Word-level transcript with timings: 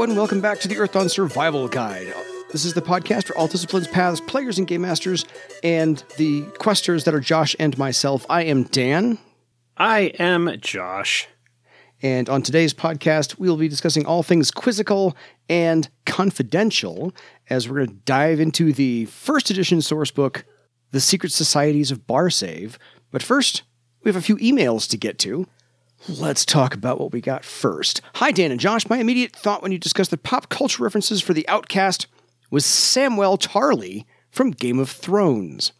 everyone. 0.00 0.16
Welcome 0.16 0.40
back 0.40 0.60
to 0.60 0.68
the 0.68 0.76
Earthdawn 0.76 1.10
Survival 1.10 1.68
Guide. 1.68 2.14
This 2.52 2.64
is 2.64 2.72
the 2.72 2.80
podcast 2.80 3.26
for 3.26 3.36
all 3.36 3.48
disciplines, 3.48 3.86
paths, 3.86 4.18
players, 4.18 4.56
and 4.56 4.66
game 4.66 4.80
masters, 4.80 5.26
and 5.62 6.02
the 6.16 6.40
questers 6.58 7.04
that 7.04 7.14
are 7.14 7.20
Josh 7.20 7.54
and 7.60 7.76
myself. 7.76 8.24
I 8.30 8.44
am 8.44 8.62
Dan, 8.62 9.18
I 9.76 10.12
am 10.18 10.56
Josh. 10.58 11.28
and 12.00 12.30
on 12.30 12.40
today's 12.40 12.72
podcast, 12.72 13.38
we 13.38 13.50
will 13.50 13.58
be 13.58 13.68
discussing 13.68 14.06
all 14.06 14.22
things 14.22 14.50
quizzical 14.50 15.18
and 15.50 15.90
confidential 16.06 17.12
as 17.50 17.68
we're 17.68 17.84
going 17.84 17.88
to 17.88 18.04
dive 18.06 18.40
into 18.40 18.72
the 18.72 19.04
first 19.04 19.50
edition 19.50 19.82
source 19.82 20.10
book, 20.10 20.46
The 20.92 21.00
Secret 21.00 21.30
Societies 21.30 21.90
of 21.90 22.06
Barsaive. 22.06 22.78
But 23.10 23.22
first, 23.22 23.64
we 24.02 24.08
have 24.08 24.16
a 24.16 24.22
few 24.22 24.36
emails 24.36 24.88
to 24.88 24.96
get 24.96 25.18
to. 25.18 25.46
Let's 26.08 26.46
talk 26.46 26.72
about 26.72 26.98
what 26.98 27.12
we 27.12 27.20
got 27.20 27.44
first. 27.44 28.00
Hi, 28.14 28.32
Dan 28.32 28.50
and 28.50 28.58
Josh. 28.58 28.88
My 28.88 28.98
immediate 28.98 29.36
thought 29.36 29.62
when 29.62 29.70
you 29.70 29.76
discussed 29.76 30.10
the 30.10 30.16
pop 30.16 30.48
culture 30.48 30.82
references 30.82 31.20
for 31.20 31.34
the 31.34 31.46
Outcast 31.46 32.06
was 32.50 32.64
Samuel 32.64 33.36
Tarly 33.36 34.06
from 34.30 34.50
Game 34.50 34.78
of 34.78 34.88
Thrones. 34.88 35.72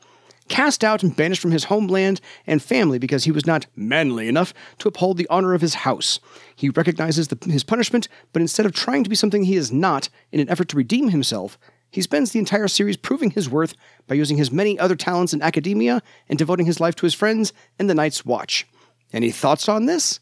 Cast 0.48 0.84
out 0.84 1.02
and 1.02 1.16
banished 1.16 1.40
from 1.40 1.52
his 1.52 1.64
homeland 1.64 2.20
and 2.46 2.62
family 2.62 2.98
because 2.98 3.24
he 3.24 3.30
was 3.30 3.46
not 3.46 3.66
manly 3.74 4.28
enough 4.28 4.52
to 4.78 4.88
uphold 4.88 5.16
the 5.16 5.26
honor 5.30 5.54
of 5.54 5.62
his 5.62 5.74
house. 5.74 6.20
He 6.54 6.68
recognizes 6.68 7.28
the, 7.28 7.38
his 7.50 7.64
punishment, 7.64 8.06
but 8.34 8.42
instead 8.42 8.66
of 8.66 8.72
trying 8.72 9.04
to 9.04 9.10
be 9.10 9.16
something 9.16 9.44
he 9.44 9.56
is 9.56 9.72
not 9.72 10.10
in 10.32 10.40
an 10.40 10.50
effort 10.50 10.68
to 10.68 10.76
redeem 10.76 11.08
himself, 11.08 11.58
he 11.90 12.02
spends 12.02 12.32
the 12.32 12.38
entire 12.38 12.68
series 12.68 12.98
proving 12.98 13.30
his 13.30 13.48
worth 13.48 13.74
by 14.06 14.16
using 14.16 14.36
his 14.36 14.52
many 14.52 14.78
other 14.78 14.96
talents 14.96 15.32
in 15.32 15.40
academia 15.40 16.02
and 16.28 16.38
devoting 16.38 16.66
his 16.66 16.78
life 16.78 16.94
to 16.96 17.06
his 17.06 17.14
friends 17.14 17.54
and 17.78 17.88
the 17.88 17.94
Night's 17.94 18.26
Watch. 18.26 18.66
Any 19.12 19.30
thoughts 19.30 19.68
on 19.68 19.86
this? 19.86 20.20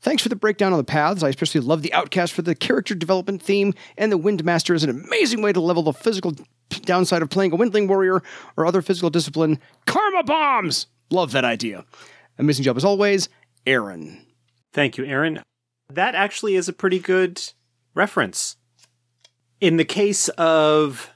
Thanks 0.00 0.22
for 0.22 0.28
the 0.28 0.36
breakdown 0.36 0.72
on 0.72 0.78
the 0.78 0.84
paths. 0.84 1.22
I 1.22 1.28
especially 1.28 1.60
love 1.60 1.82
the 1.82 1.92
Outcast 1.92 2.32
for 2.32 2.42
the 2.42 2.54
character 2.54 2.94
development 2.94 3.40
theme, 3.40 3.72
and 3.96 4.10
the 4.10 4.18
Windmaster 4.18 4.74
is 4.74 4.82
an 4.82 4.90
amazing 4.90 5.42
way 5.42 5.52
to 5.52 5.60
level 5.60 5.84
the 5.84 5.92
physical 5.92 6.34
downside 6.84 7.22
of 7.22 7.30
playing 7.30 7.52
a 7.52 7.56
Windling 7.56 7.86
Warrior 7.86 8.22
or 8.56 8.66
other 8.66 8.82
physical 8.82 9.10
discipline. 9.10 9.60
Karma 9.86 10.24
Bombs! 10.24 10.86
Love 11.10 11.32
that 11.32 11.44
idea. 11.44 11.84
Amazing 12.38 12.64
job 12.64 12.76
as 12.76 12.84
always, 12.84 13.28
Aaron. 13.66 14.26
Thank 14.72 14.98
you, 14.98 15.04
Aaron. 15.04 15.40
That 15.90 16.14
actually 16.14 16.56
is 16.56 16.68
a 16.68 16.72
pretty 16.72 16.98
good 16.98 17.40
reference. 17.94 18.56
In 19.60 19.76
the 19.76 19.84
case 19.84 20.28
of 20.30 21.10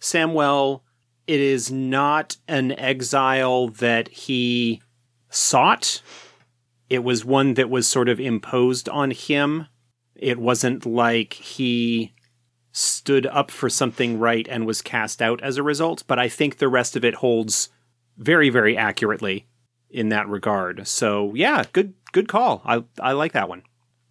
Samwell, 0.00 0.80
it 1.28 1.38
is 1.38 1.70
not 1.70 2.36
an 2.48 2.72
exile 2.72 3.68
that 3.68 4.08
he 4.08 4.82
sought. 5.30 6.02
It 6.92 7.02
was 7.02 7.24
one 7.24 7.54
that 7.54 7.70
was 7.70 7.88
sort 7.88 8.10
of 8.10 8.20
imposed 8.20 8.86
on 8.86 9.12
him. 9.12 9.66
It 10.14 10.38
wasn't 10.38 10.84
like 10.84 11.32
he 11.32 12.12
stood 12.70 13.24
up 13.24 13.50
for 13.50 13.70
something 13.70 14.18
right 14.18 14.46
and 14.46 14.66
was 14.66 14.82
cast 14.82 15.22
out 15.22 15.42
as 15.42 15.56
a 15.56 15.62
result, 15.62 16.04
but 16.06 16.18
I 16.18 16.28
think 16.28 16.58
the 16.58 16.68
rest 16.68 16.94
of 16.94 17.02
it 17.02 17.14
holds 17.14 17.70
very, 18.18 18.50
very 18.50 18.76
accurately 18.76 19.46
in 19.88 20.10
that 20.10 20.28
regard. 20.28 20.86
So 20.86 21.32
yeah, 21.34 21.64
good 21.72 21.94
good 22.12 22.28
call. 22.28 22.60
I 22.62 22.84
I 23.00 23.12
like 23.12 23.32
that 23.32 23.48
one. 23.48 23.62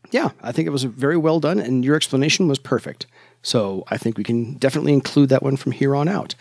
Yeah, 0.10 0.32
I 0.42 0.52
think 0.52 0.66
it 0.66 0.72
was 0.72 0.86
very 0.86 1.18
well 1.18 1.40
done, 1.40 1.60
and 1.60 1.86
your 1.86 1.96
explanation 1.96 2.48
was 2.48 2.58
perfect. 2.58 3.06
So 3.44 3.84
I 3.90 3.98
think 3.98 4.18
we 4.18 4.24
can 4.24 4.56
definitely 4.56 4.94
include 4.94 5.30
that 5.30 5.44
one 5.44 5.56
from 5.56 5.72
here 5.72 5.96
on 5.96 6.08
out. 6.08 6.34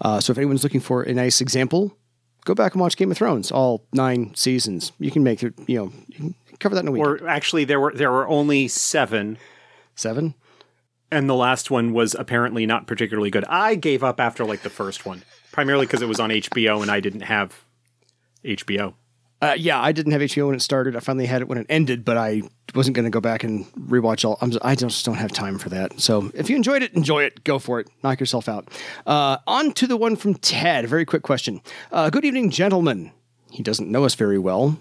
Uh, 0.00 0.20
so 0.20 0.30
if 0.30 0.38
anyone's 0.38 0.62
looking 0.62 0.80
for 0.80 1.02
a 1.02 1.12
nice 1.12 1.40
example, 1.40 1.98
go 2.48 2.54
back 2.54 2.72
and 2.72 2.80
watch 2.80 2.96
Game 2.96 3.10
of 3.10 3.18
Thrones, 3.18 3.52
all 3.52 3.84
nine 3.92 4.34
seasons. 4.34 4.92
You 4.98 5.10
can 5.10 5.22
make 5.22 5.42
it, 5.42 5.52
you 5.66 5.76
know, 5.76 5.92
you 6.08 6.14
can 6.14 6.34
cover 6.58 6.74
that 6.74 6.80
in 6.80 6.88
a 6.88 6.90
week. 6.90 7.02
Or 7.02 7.28
actually 7.28 7.64
there 7.64 7.78
were 7.78 7.92
there 7.94 8.10
were 8.10 8.26
only 8.26 8.66
7 8.66 9.38
Seven? 9.94 10.34
and 11.10 11.28
the 11.28 11.34
last 11.34 11.70
one 11.70 11.92
was 11.92 12.14
apparently 12.14 12.66
not 12.66 12.86
particularly 12.86 13.30
good. 13.30 13.44
I 13.44 13.74
gave 13.74 14.02
up 14.02 14.18
after 14.20 14.44
like 14.44 14.62
the 14.62 14.70
first 14.70 15.04
one, 15.04 15.22
primarily 15.52 15.86
because 15.86 16.02
it 16.02 16.08
was 16.08 16.20
on 16.20 16.30
HBO 16.30 16.82
and 16.82 16.90
I 16.90 17.00
didn't 17.00 17.22
have 17.22 17.64
HBO. 18.44 18.94
Uh, 19.40 19.54
yeah, 19.56 19.80
I 19.80 19.92
didn't 19.92 20.12
have 20.12 20.20
HBO 20.20 20.46
when 20.46 20.56
it 20.56 20.62
started. 20.62 20.96
I 20.96 21.00
finally 21.00 21.26
had 21.26 21.42
it 21.42 21.48
when 21.48 21.58
it 21.58 21.66
ended, 21.68 22.04
but 22.04 22.16
I 22.16 22.42
wasn't 22.74 22.96
going 22.96 23.04
to 23.04 23.10
go 23.10 23.20
back 23.20 23.44
and 23.44 23.66
rewatch 23.74 24.24
all. 24.24 24.36
I'm, 24.40 24.52
I 24.62 24.74
just 24.74 25.04
don't 25.04 25.14
have 25.16 25.32
time 25.32 25.58
for 25.58 25.68
that. 25.68 26.00
So 26.00 26.32
if 26.34 26.50
you 26.50 26.56
enjoyed 26.56 26.82
it, 26.82 26.92
enjoy 26.94 27.22
it. 27.22 27.44
Go 27.44 27.60
for 27.60 27.78
it. 27.78 27.88
Knock 28.02 28.18
yourself 28.18 28.48
out. 28.48 28.68
Uh, 29.06 29.38
on 29.46 29.72
to 29.72 29.86
the 29.86 29.96
one 29.96 30.16
from 30.16 30.34
Ted. 30.34 30.88
Very 30.88 31.04
quick 31.04 31.22
question. 31.22 31.60
Uh, 31.92 32.10
good 32.10 32.24
evening, 32.24 32.50
gentlemen. 32.50 33.12
He 33.50 33.62
doesn't 33.62 33.90
know 33.90 34.04
us 34.04 34.16
very 34.16 34.38
well. 34.38 34.76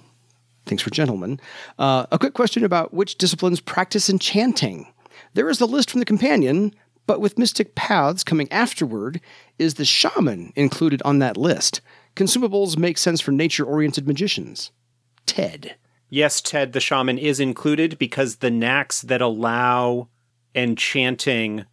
Thanks 0.65 0.83
for 0.83 0.89
gentlemen. 0.89 1.39
Uh, 1.77 2.07
a 2.11 2.19
quick 2.19 2.33
question 2.33 2.65
about 2.65 2.93
which 2.93 3.17
disciplines 3.17 3.61
practice 3.61 4.09
enchanting. 4.09 4.91
There 5.33 5.49
is 5.49 5.59
the 5.59 5.67
list 5.67 5.91
from 5.91 5.99
the 5.99 6.05
companion, 6.05 6.73
but 7.05 7.21
with 7.21 7.37
Mystic 7.37 7.75
Paths 7.75 8.23
coming 8.23 8.51
afterward, 8.51 9.21
is 9.59 9.75
the 9.75 9.85
shaman 9.85 10.51
included 10.55 11.01
on 11.05 11.19
that 11.19 11.37
list? 11.37 11.79
Consumables 12.17 12.79
make 12.79 12.97
sense 12.97 13.21
for 13.21 13.31
nature 13.31 13.63
oriented 13.63 14.07
magicians. 14.07 14.71
Ted. 15.27 15.75
Yes, 16.09 16.41
Ted 16.41 16.73
the 16.73 16.79
shaman 16.79 17.19
is 17.19 17.39
included 17.39 17.99
because 17.99 18.37
the 18.37 18.49
knacks 18.49 19.03
that 19.03 19.21
allow 19.21 20.09
enchanting 20.55 21.65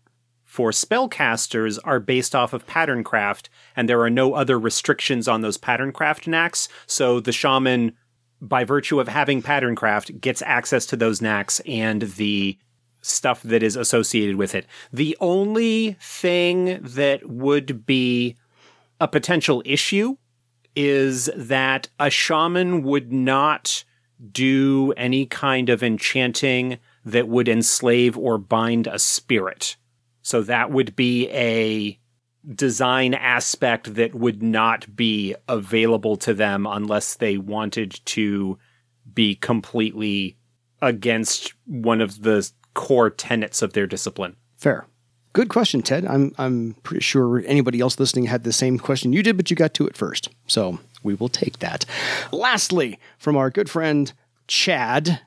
for 0.45 0.71
spellcasters 0.71 1.79
are 1.83 1.99
based 1.99 2.35
off 2.35 2.53
of 2.53 2.67
pattern-craft, 2.67 3.49
and 3.75 3.89
there 3.89 4.03
are 4.03 4.11
no 4.11 4.35
other 4.35 4.59
restrictions 4.59 5.27
on 5.27 5.41
those 5.41 5.57
pattern-craft 5.57 6.29
knacks. 6.29 6.69
So 6.87 7.21
the 7.21 7.33
shaman, 7.33 7.97
by 8.39 8.65
virtue 8.65 9.01
of 9.01 9.09
having 9.09 9.41
pattern-craft, 9.41 10.21
gets 10.21 10.43
access 10.43 10.85
to 10.87 10.97
those 10.97 11.23
knacks 11.23 11.61
and 11.61 12.03
the 12.03 12.59
stuff 13.01 13.43
that 13.45 13.63
is 13.63 13.77
associated 13.77 14.37
with 14.37 14.55
it. 14.55 14.67
The 14.93 15.17
only 15.21 15.97
thing 16.03 16.81
that 16.83 17.31
would 17.31 17.87
be 17.87 18.37
a 19.01 19.09
potential 19.09 19.63
issue 19.65 20.19
is 20.77 21.31
that 21.37 21.89
a 21.99 22.11
shaman 22.11 22.83
would 22.83 23.13
not 23.13 23.85
do 24.33 24.93
any 24.97 25.27
kind 25.27 25.69
of 25.69 25.83
enchanting 25.83 26.79
that 27.05 27.29
would 27.29 27.49
enslave 27.49 28.17
or 28.17 28.39
bind 28.39 28.87
a 28.87 28.99
spirit. 28.99 29.77
So 30.23 30.43
that 30.43 30.71
would 30.71 30.97
be 30.97 31.29
a 31.31 31.99
design 32.55 33.15
aspect 33.15 33.95
that 33.95 34.15
would 34.15 34.43
not 34.43 34.95
be 34.95 35.35
available 35.49 36.17
to 36.17 36.35
them 36.35 36.67
unless 36.67 37.15
they 37.15 37.39
wanted 37.39 38.01
to 38.07 38.59
be 39.13 39.35
completely 39.35 40.37
against 40.83 41.55
one 41.67 42.01
of 42.01 42.23
the 42.23 42.51
core 42.75 43.11
tenets 43.11 43.63
of 43.63 43.73
their 43.73 43.87
discipline. 43.87 44.37
Fair. 44.57 44.87
Good 45.35 45.49
question, 45.49 45.83
Ted. 45.83 46.07
I'm 46.07 46.33
I'm 46.39 46.77
pretty 46.85 47.03
sure 47.03 47.43
anybody 47.45 47.81
else 47.81 47.99
listening 47.99 48.27
had 48.27 48.45
the 48.45 48.53
same 48.53 48.79
question 48.79 49.13
you 49.13 49.21
did, 49.23 49.37
but 49.37 49.51
you 49.51 49.57
got 49.57 49.75
to 49.75 49.87
it 49.87 49.97
first. 49.97 50.31
So 50.47 50.79
we 51.03 51.15
will 51.15 51.29
take 51.29 51.59
that. 51.59 51.85
Lastly, 52.33 53.01
from 53.19 53.37
our 53.37 53.51
good 53.51 53.69
friend 53.69 54.13
Chad. 54.47 55.21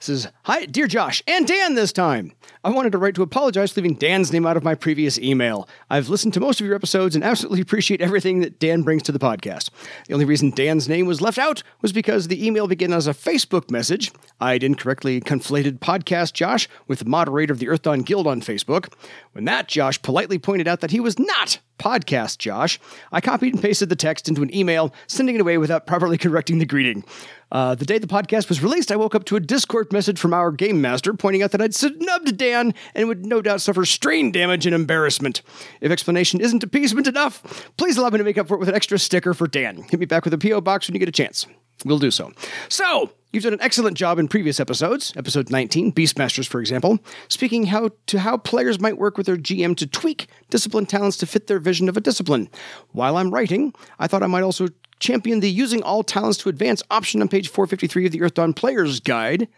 Says, 0.00 0.28
Hi, 0.44 0.64
dear 0.64 0.86
Josh, 0.86 1.24
and 1.26 1.44
Dan 1.44 1.74
this 1.74 1.92
time. 1.92 2.32
I 2.62 2.70
wanted 2.70 2.92
to 2.92 2.98
write 2.98 3.16
to 3.16 3.22
apologize 3.22 3.72
for 3.72 3.80
leaving 3.80 3.96
Dan's 3.96 4.32
name 4.32 4.46
out 4.46 4.56
of 4.56 4.62
my 4.62 4.76
previous 4.76 5.18
email. 5.18 5.68
I've 5.90 6.08
listened 6.08 6.34
to 6.34 6.40
most 6.40 6.60
of 6.60 6.66
your 6.66 6.76
episodes 6.76 7.16
and 7.16 7.24
absolutely 7.24 7.60
appreciate 7.60 8.00
everything 8.00 8.38
that 8.40 8.60
Dan 8.60 8.82
brings 8.82 9.02
to 9.04 9.12
the 9.12 9.18
podcast. 9.18 9.70
The 10.06 10.14
only 10.14 10.24
reason 10.24 10.50
Dan's 10.50 10.88
name 10.88 11.06
was 11.06 11.20
left 11.20 11.38
out 11.38 11.64
was 11.82 11.92
because 11.92 12.28
the 12.28 12.46
email 12.46 12.68
began 12.68 12.92
as 12.92 13.08
a 13.08 13.12
Facebook 13.12 13.72
message. 13.72 14.12
I'd 14.40 14.62
incorrectly 14.62 15.20
conflated 15.20 15.80
podcast 15.80 16.32
Josh 16.32 16.68
with 16.86 17.00
the 17.00 17.04
moderator 17.04 17.52
of 17.52 17.58
the 17.58 17.66
Earthdawn 17.66 18.04
Guild 18.04 18.28
on 18.28 18.40
Facebook. 18.40 18.92
When 19.32 19.46
that 19.46 19.66
Josh 19.66 20.00
politely 20.00 20.38
pointed 20.38 20.68
out 20.68 20.80
that 20.80 20.92
he 20.92 21.00
was 21.00 21.18
not 21.18 21.58
podcast 21.78 22.38
Josh, 22.38 22.78
I 23.12 23.20
copied 23.20 23.54
and 23.54 23.62
pasted 23.62 23.88
the 23.88 23.96
text 23.96 24.28
into 24.28 24.42
an 24.42 24.54
email, 24.54 24.92
sending 25.06 25.34
it 25.34 25.40
away 25.40 25.58
without 25.58 25.86
properly 25.86 26.18
correcting 26.18 26.58
the 26.58 26.66
greeting. 26.66 27.04
Uh, 27.50 27.74
the 27.74 27.86
day 27.86 27.98
the 27.98 28.06
podcast 28.06 28.48
was 28.48 28.62
released, 28.62 28.92
I 28.92 28.96
woke 28.96 29.14
up 29.14 29.24
to 29.24 29.36
a 29.36 29.40
Discord 29.40 29.92
message 29.92 30.18
from 30.18 30.34
our 30.34 30.52
game 30.52 30.80
master 30.80 31.14
pointing 31.14 31.42
out 31.42 31.52
that 31.52 31.62
I'd 31.62 31.74
snubbed 31.74 32.36
Dan 32.36 32.74
and 32.94 33.08
would 33.08 33.24
no 33.24 33.40
doubt 33.40 33.60
suffer 33.60 33.84
strain 33.84 34.30
damage 34.30 34.66
and 34.66 34.74
embarrassment. 34.74 35.42
If 35.80 35.90
explanation 35.90 36.40
isn't 36.40 36.62
appeasement 36.62 37.06
enough, 37.06 37.72
please 37.76 37.96
allow 37.96 38.10
me 38.10 38.18
to 38.18 38.24
make 38.24 38.36
up 38.38 38.48
for 38.48 38.54
it 38.54 38.60
with 38.60 38.68
an 38.68 38.74
extra 38.74 38.98
sticker 38.98 39.32
for 39.32 39.46
Dan. 39.46 39.82
Hit 39.82 40.00
me 40.00 40.06
back 40.06 40.24
with 40.24 40.34
a 40.34 40.38
P.O. 40.38 40.60
box 40.60 40.88
when 40.88 40.94
you 40.94 41.00
get 41.00 41.08
a 41.08 41.12
chance. 41.12 41.46
We'll 41.84 41.98
do 41.98 42.10
so. 42.10 42.32
So, 42.68 43.12
you've 43.32 43.44
done 43.44 43.52
an 43.52 43.60
excellent 43.60 43.96
job 43.96 44.18
in 44.18 44.28
previous 44.28 44.58
episodes, 44.58 45.12
episode 45.16 45.50
19, 45.50 45.92
Beastmasters, 45.92 46.46
for 46.46 46.60
example, 46.60 46.98
speaking 47.28 47.66
how 47.66 47.90
to 48.06 48.20
how 48.20 48.36
players 48.36 48.80
might 48.80 48.98
work 48.98 49.16
with 49.16 49.26
their 49.26 49.36
GM 49.36 49.76
to 49.76 49.86
tweak 49.86 50.28
discipline 50.50 50.86
talents 50.86 51.16
to 51.18 51.26
fit 51.26 51.46
their 51.46 51.58
vision 51.58 51.88
of 51.88 51.96
a 51.96 52.00
discipline. 52.00 52.48
While 52.92 53.16
I'm 53.16 53.30
writing, 53.30 53.74
I 53.98 54.06
thought 54.06 54.22
I 54.22 54.28
might 54.28 54.42
also 54.42 54.68
champion 54.98 55.40
the 55.40 55.50
using 55.50 55.82
all 55.82 56.02
talents 56.02 56.38
to 56.38 56.48
advance 56.48 56.82
option 56.90 57.20
on 57.20 57.28
page 57.28 57.48
453 57.48 58.06
of 58.06 58.12
the 58.12 58.20
Earthdawn 58.20 58.56
Player's 58.56 59.00
Guide. 59.00 59.48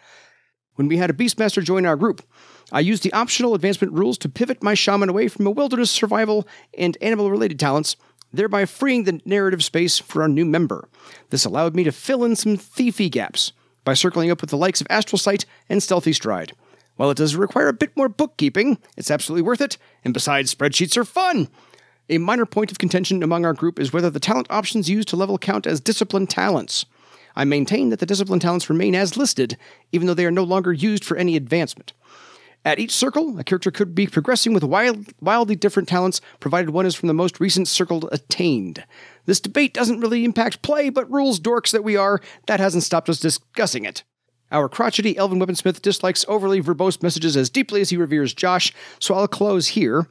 When 0.75 0.89
we 0.89 0.97
had 0.97 1.11
a 1.11 1.15
Beastmaster 1.15 1.63
join 1.63 1.87
our 1.87 1.97
group, 1.97 2.23
I 2.73 2.81
used 2.81 3.03
the 3.03 3.13
optional 3.13 3.55
advancement 3.55 3.93
rules 3.93 4.19
to 4.19 4.29
pivot 4.29 4.63
my 4.63 4.75
shaman 4.75 5.09
away 5.09 5.29
from 5.29 5.47
a 5.47 5.51
wilderness 5.51 5.91
survival 5.91 6.47
and 6.77 6.97
animal 7.01 7.31
related 7.31 7.59
talents, 7.59 7.97
thereby 8.33 8.65
freeing 8.65 9.05
the 9.05 9.21
narrative 9.25 9.63
space 9.63 9.99
for 9.99 10.23
our 10.23 10.29
new 10.29 10.45
member. 10.45 10.89
This 11.31 11.45
allowed 11.45 11.75
me 11.75 11.85
to 11.85 11.93
fill 11.93 12.25
in 12.25 12.37
some 12.37 12.57
thiefy 12.57 13.11
gaps 13.11 13.53
by 13.91 13.95
circling 13.95 14.31
up 14.31 14.41
with 14.41 14.51
the 14.51 14.57
likes 14.57 14.81
of 14.81 14.87
Astral 14.89 15.19
Sight 15.19 15.45
and 15.69 15.83
Stealthy 15.83 16.13
Stride. 16.13 16.53
While 16.95 17.11
it 17.11 17.17
does 17.17 17.35
require 17.35 17.67
a 17.67 17.73
bit 17.73 17.97
more 17.97 18.09
bookkeeping, 18.09 18.79
it's 18.97 19.11
absolutely 19.11 19.43
worth 19.43 19.61
it, 19.61 19.79
and 20.05 20.15
besides, 20.15 20.55
spreadsheets 20.55 20.97
are 20.97 21.05
fun. 21.05 21.49
A 22.09 22.19
minor 22.19 22.47
point 22.47 22.71
of 22.71 22.79
contention 22.79 23.21
among 23.21 23.45
our 23.45 23.53
group 23.53 23.81
is 23.81 23.93
whether 23.93 24.09
the 24.09 24.21
talent 24.21 24.47
options 24.49 24.89
used 24.89 25.09
to 25.09 25.17
level 25.17 25.39
count 25.39 25.67
as 25.67 25.81
discipline 25.81 26.29
talents. 26.29 26.87
I 27.35 27.45
maintain 27.45 27.89
that 27.89 27.99
the 27.99 28.07
discipline 28.07 28.39
talents 28.39 28.71
remain 28.71 28.95
as 28.95 29.17
listed, 29.17 29.57
even 29.91 30.07
though 30.07 30.15
they 30.15 30.27
are 30.27 30.31
no 30.31 30.45
longer 30.45 30.73
used 30.73 31.05
for 31.05 31.17
any 31.17 31.35
advancement. 31.35 31.93
At 32.65 32.79
each 32.79 32.91
circle, 32.93 33.39
a 33.39 33.45
character 33.45 33.71
could 33.71 33.95
be 33.95 34.07
progressing 34.07 34.53
with 34.53 34.63
wild, 34.63 35.07
wildly 35.21 35.57
different 35.57 35.89
talents, 35.89 36.21
provided 36.41 36.71
one 36.71 36.85
is 36.85 36.95
from 36.95 37.07
the 37.07 37.15
most 37.15 37.41
recent 37.41 37.69
circle 37.69 38.09
attained. 38.13 38.85
This 39.25 39.41
debate 39.41 39.73
doesn't 39.73 40.01
really 40.01 40.25
impact 40.25 40.61
play, 40.61 40.91
but 40.91 41.11
rules 41.11 41.41
dorks 41.41 41.73
that 41.73 41.85
we 41.85 41.97
are, 41.97 42.21
that 42.47 42.61
hasn't 42.61 42.85
stopped 42.85 43.09
us 43.09 43.19
discussing 43.19 43.87
it. 43.87 44.05
Our 44.53 44.69
crotchety 44.69 45.17
Elven 45.17 45.41
Weaponsmith 45.41 45.81
dislikes 45.81 46.25
overly 46.29 46.61
verbose 46.61 47.03
messages 47.03 47.37
as 47.37 47.49
deeply 47.49 47.81
as 47.81 47.91
he 47.91 47.97
reveres 47.97 48.35
Josh, 48.35 48.75
so 48.99 49.15
I'll 49.15 49.29
close 49.29 49.69
here. 49.69 50.09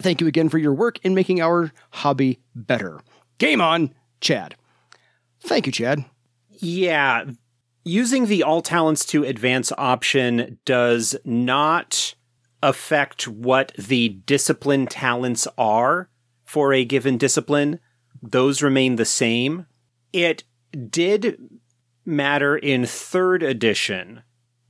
Thank 0.00 0.20
you 0.20 0.26
again 0.26 0.48
for 0.48 0.58
your 0.58 0.74
work 0.74 0.98
in 1.04 1.14
making 1.14 1.40
our 1.40 1.72
hobby 1.90 2.40
better. 2.54 3.00
Game 3.38 3.60
on, 3.60 3.94
Chad. 4.20 4.56
Thank 5.40 5.66
you, 5.66 5.72
Chad. 5.72 6.04
Yeah, 6.50 7.24
using 7.88 8.26
the 8.26 8.42
all 8.42 8.60
talents 8.60 9.04
to 9.06 9.24
advance 9.24 9.72
option 9.78 10.58
does 10.64 11.16
not 11.24 12.14
affect 12.62 13.26
what 13.26 13.72
the 13.76 14.10
discipline 14.10 14.86
talents 14.86 15.48
are 15.56 16.10
for 16.44 16.72
a 16.72 16.84
given 16.84 17.16
discipline. 17.16 17.80
Those 18.20 18.62
remain 18.62 18.96
the 18.96 19.04
same. 19.04 19.66
It 20.12 20.44
did 20.90 21.38
matter 22.04 22.56
in 22.56 22.84
third 22.84 23.42
edition 23.42 24.22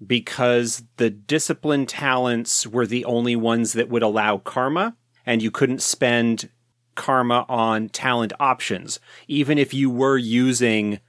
because 0.04 0.84
the 0.96 1.10
discipline 1.10 1.86
talents 1.86 2.66
were 2.66 2.86
the 2.86 3.04
only 3.04 3.34
ones 3.34 3.72
that 3.72 3.88
would 3.88 4.02
allow 4.02 4.38
karma, 4.38 4.96
and 5.26 5.42
you 5.42 5.50
couldn't 5.50 5.82
spend 5.82 6.50
karma 6.94 7.44
on 7.48 7.88
talent 7.88 8.32
options, 8.38 9.00
even 9.26 9.58
if 9.58 9.74
you 9.74 9.90
were 9.90 10.18
using 10.18 11.00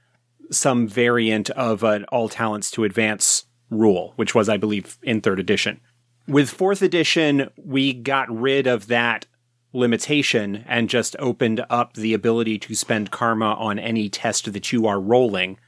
some 0.50 0.86
variant 0.86 1.50
of 1.50 1.82
an 1.82 2.04
all 2.06 2.28
talents 2.28 2.70
to 2.72 2.84
advance 2.84 3.44
rule, 3.70 4.12
which 4.16 4.34
was, 4.34 4.48
I 4.48 4.56
believe, 4.56 4.98
in 5.02 5.20
third 5.20 5.38
edition. 5.38 5.80
With 6.26 6.50
fourth 6.50 6.82
edition, 6.82 7.50
we 7.56 7.92
got 7.92 8.30
rid 8.30 8.66
of 8.66 8.88
that 8.88 9.26
limitation 9.72 10.64
and 10.66 10.88
just 10.88 11.16
opened 11.18 11.64
up 11.70 11.94
the 11.94 12.14
ability 12.14 12.58
to 12.58 12.74
spend 12.74 13.10
karma 13.10 13.54
on 13.54 13.78
any 13.78 14.08
test 14.08 14.52
that 14.52 14.72
you 14.72 14.86
are 14.86 15.00
rolling 15.00 15.58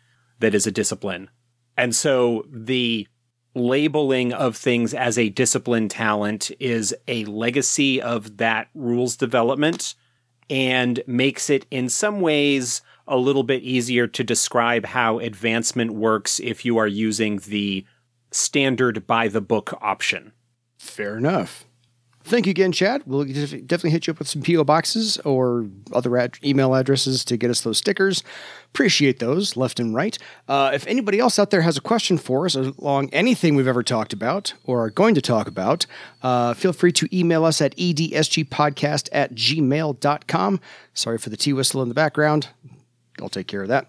that 0.40 0.54
is 0.54 0.66
a 0.66 0.72
discipline. 0.72 1.30
And 1.76 1.94
so 1.94 2.44
the 2.50 3.06
labeling 3.54 4.32
of 4.32 4.56
things 4.56 4.94
as 4.94 5.18
a 5.18 5.28
discipline 5.28 5.88
talent 5.88 6.50
is 6.58 6.94
a 7.06 7.24
legacy 7.26 8.00
of 8.00 8.38
that 8.38 8.68
rules 8.74 9.16
development 9.16 9.94
and 10.50 11.02
makes 11.06 11.48
it 11.50 11.66
in 11.70 11.88
some 11.88 12.20
ways 12.20 12.82
a 13.06 13.16
little 13.16 13.42
bit 13.42 13.62
easier 13.62 14.06
to 14.06 14.24
describe 14.24 14.86
how 14.86 15.18
advancement 15.18 15.92
works 15.92 16.40
if 16.40 16.64
you 16.64 16.78
are 16.78 16.86
using 16.86 17.38
the 17.38 17.84
standard 18.30 19.06
by 19.06 19.28
the 19.28 19.40
book 19.40 19.76
option. 19.80 20.32
Fair 20.78 21.16
enough. 21.16 21.64
Thank 22.24 22.46
you 22.46 22.50
again, 22.50 22.70
Chad. 22.70 23.02
We'll 23.04 23.24
definitely 23.24 23.90
hit 23.90 24.06
you 24.06 24.12
up 24.12 24.18
with 24.20 24.28
some 24.28 24.42
PO 24.42 24.62
boxes 24.64 25.18
or 25.18 25.66
other 25.92 26.16
ad- 26.16 26.38
email 26.44 26.74
addresses 26.74 27.24
to 27.24 27.36
get 27.36 27.50
us 27.50 27.62
those 27.62 27.78
stickers. 27.78 28.22
Appreciate 28.66 29.18
those 29.18 29.56
left 29.56 29.80
and 29.80 29.94
right. 29.94 30.16
Uh, 30.46 30.70
if 30.72 30.86
anybody 30.86 31.18
else 31.18 31.38
out 31.38 31.50
there 31.50 31.62
has 31.62 31.76
a 31.76 31.80
question 31.80 32.18
for 32.18 32.46
us 32.46 32.54
along 32.54 33.10
anything 33.12 33.56
we've 33.56 33.66
ever 33.66 33.82
talked 33.82 34.12
about 34.12 34.54
or 34.64 34.84
are 34.84 34.90
going 34.90 35.14
to 35.16 35.20
talk 35.20 35.48
about, 35.48 35.84
uh, 36.22 36.54
feel 36.54 36.72
free 36.72 36.92
to 36.92 37.08
email 37.16 37.44
us 37.44 37.60
at 37.60 37.76
edsgpodcast 37.76 39.08
at 39.10 39.34
gmail.com. 39.34 40.60
Sorry 40.94 41.18
for 41.18 41.30
the 41.30 41.36
tea 41.36 41.52
whistle 41.52 41.82
in 41.82 41.88
the 41.88 41.94
background. 41.94 42.48
I'll 43.20 43.28
take 43.28 43.46
care 43.46 43.62
of 43.62 43.68
that. 43.68 43.88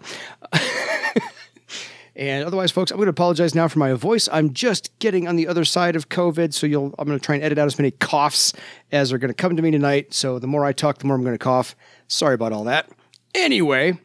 and 2.16 2.44
otherwise, 2.44 2.70
folks, 2.70 2.90
I'm 2.90 2.98
going 2.98 3.06
to 3.06 3.10
apologize 3.10 3.54
now 3.54 3.68
for 3.68 3.78
my 3.78 3.92
voice. 3.94 4.28
I'm 4.30 4.52
just 4.52 4.96
getting 4.98 5.26
on 5.26 5.36
the 5.36 5.48
other 5.48 5.64
side 5.64 5.96
of 5.96 6.08
COVID, 6.08 6.52
so 6.52 6.66
you'll. 6.66 6.94
I'm 6.98 7.06
going 7.06 7.18
to 7.18 7.24
try 7.24 7.34
and 7.34 7.44
edit 7.44 7.58
out 7.58 7.66
as 7.66 7.78
many 7.78 7.90
coughs 7.90 8.52
as 8.92 9.12
are 9.12 9.18
going 9.18 9.30
to 9.30 9.34
come 9.34 9.56
to 9.56 9.62
me 9.62 9.70
tonight. 9.70 10.12
So 10.14 10.38
the 10.38 10.46
more 10.46 10.64
I 10.64 10.72
talk, 10.72 10.98
the 10.98 11.06
more 11.06 11.16
I'm 11.16 11.22
going 11.22 11.34
to 11.34 11.38
cough. 11.38 11.74
Sorry 12.08 12.34
about 12.34 12.52
all 12.52 12.64
that. 12.64 12.90
Anyway, 13.34 13.98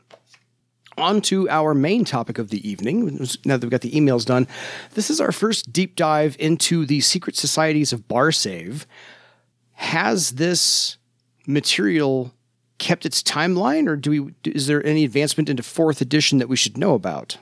on 0.98 1.22
to 1.22 1.50
our 1.50 1.74
main 1.74 2.06
topic 2.06 2.38
of 2.38 2.50
the 2.50 2.68
evening. 2.68 3.28
Now 3.46 3.58
that 3.58 3.66
we've 3.66 3.72
got 3.72 3.82
the 3.82 3.92
emails 3.92 4.26
done, 4.26 4.48
this 4.94 5.10
is 5.10 5.22
our 5.22 5.32
first 5.32 5.72
deep 5.72 5.96
dive 5.96 6.36
into 6.40 6.86
the 6.86 7.02
secret 7.02 7.36
societies 7.36 7.94
of 7.94 8.08
Barsaive. 8.08 8.86
Has 9.74 10.32
this 10.32 10.98
material 11.48 12.34
kept 12.80 13.06
its 13.06 13.22
timeline, 13.22 13.88
or 13.88 13.96
do 13.96 14.10
we? 14.10 14.52
Is 14.52 14.68
there 14.68 14.86
any 14.86 15.04
advancement 15.04 15.50
into 15.50 15.64
fourth 15.64 16.02
edition 16.02 16.40
that 16.40 16.50
we 16.50 16.56
should 16.56 16.78
know 16.78 16.96
about? 16.96 17.38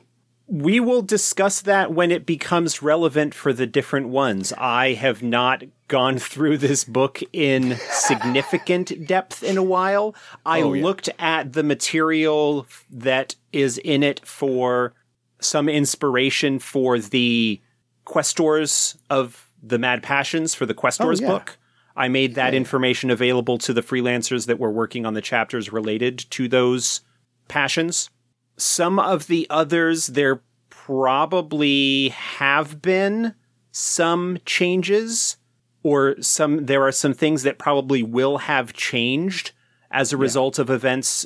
We 0.49 0.79
will 0.79 1.01
discuss 1.01 1.61
that 1.61 1.93
when 1.93 2.09
it 2.09 2.25
becomes 2.25 2.81
relevant 2.81 3.33
for 3.33 3.51
the 3.51 3.67
different 3.67 4.07
ones. 4.09 4.53
I 4.57 4.93
have 4.93 5.21
not 5.21 5.63
gone 5.89 6.19
through 6.19 6.57
this 6.57 6.85
book 6.85 7.21
in 7.33 7.77
significant 7.91 9.07
depth 9.07 9.43
in 9.43 9.57
a 9.57 9.63
while. 9.63 10.15
I 10.45 10.61
oh, 10.61 10.73
yeah. 10.73 10.83
looked 10.83 11.09
at 11.19 11.53
the 11.53 11.63
material 11.63 12.65
that 12.89 13.35
is 13.51 13.77
in 13.79 14.03
it 14.03 14.25
for 14.25 14.93
some 15.41 15.67
inspiration 15.67 16.59
for 16.59 16.97
the 16.97 17.61
Questors 18.05 18.97
of 19.09 19.49
the 19.61 19.77
Mad 19.77 20.01
Passions 20.01 20.53
for 20.53 20.65
the 20.65 20.73
Questors 20.73 21.19
oh, 21.21 21.23
yeah. 21.23 21.29
book. 21.29 21.57
I 21.97 22.07
made 22.09 22.35
that 22.35 22.53
information 22.53 23.09
available 23.09 23.57
to 23.57 23.73
the 23.73 23.81
freelancers 23.81 24.45
that 24.45 24.59
were 24.59 24.71
working 24.71 25.05
on 25.05 25.15
the 25.15 25.21
chapters 25.21 25.73
related 25.73 26.19
to 26.29 26.47
those 26.47 27.01
passions. 27.47 28.11
Some 28.55 28.99
of 28.99 29.25
the 29.25 29.47
others, 29.49 30.07
there 30.07 30.43
probably 30.69 32.09
have 32.09 32.83
been 32.83 33.33
some 33.71 34.37
changes, 34.45 35.37
or 35.81 36.21
some 36.21 36.67
there 36.67 36.83
are 36.83 36.91
some 36.91 37.13
things 37.13 37.43
that 37.43 37.57
probably 37.57 38.03
will 38.03 38.37
have 38.37 38.73
changed 38.73 39.51
as 39.89 40.13
a 40.13 40.17
result 40.17 40.57
yeah. 40.57 40.61
of 40.61 40.69
events 40.69 41.25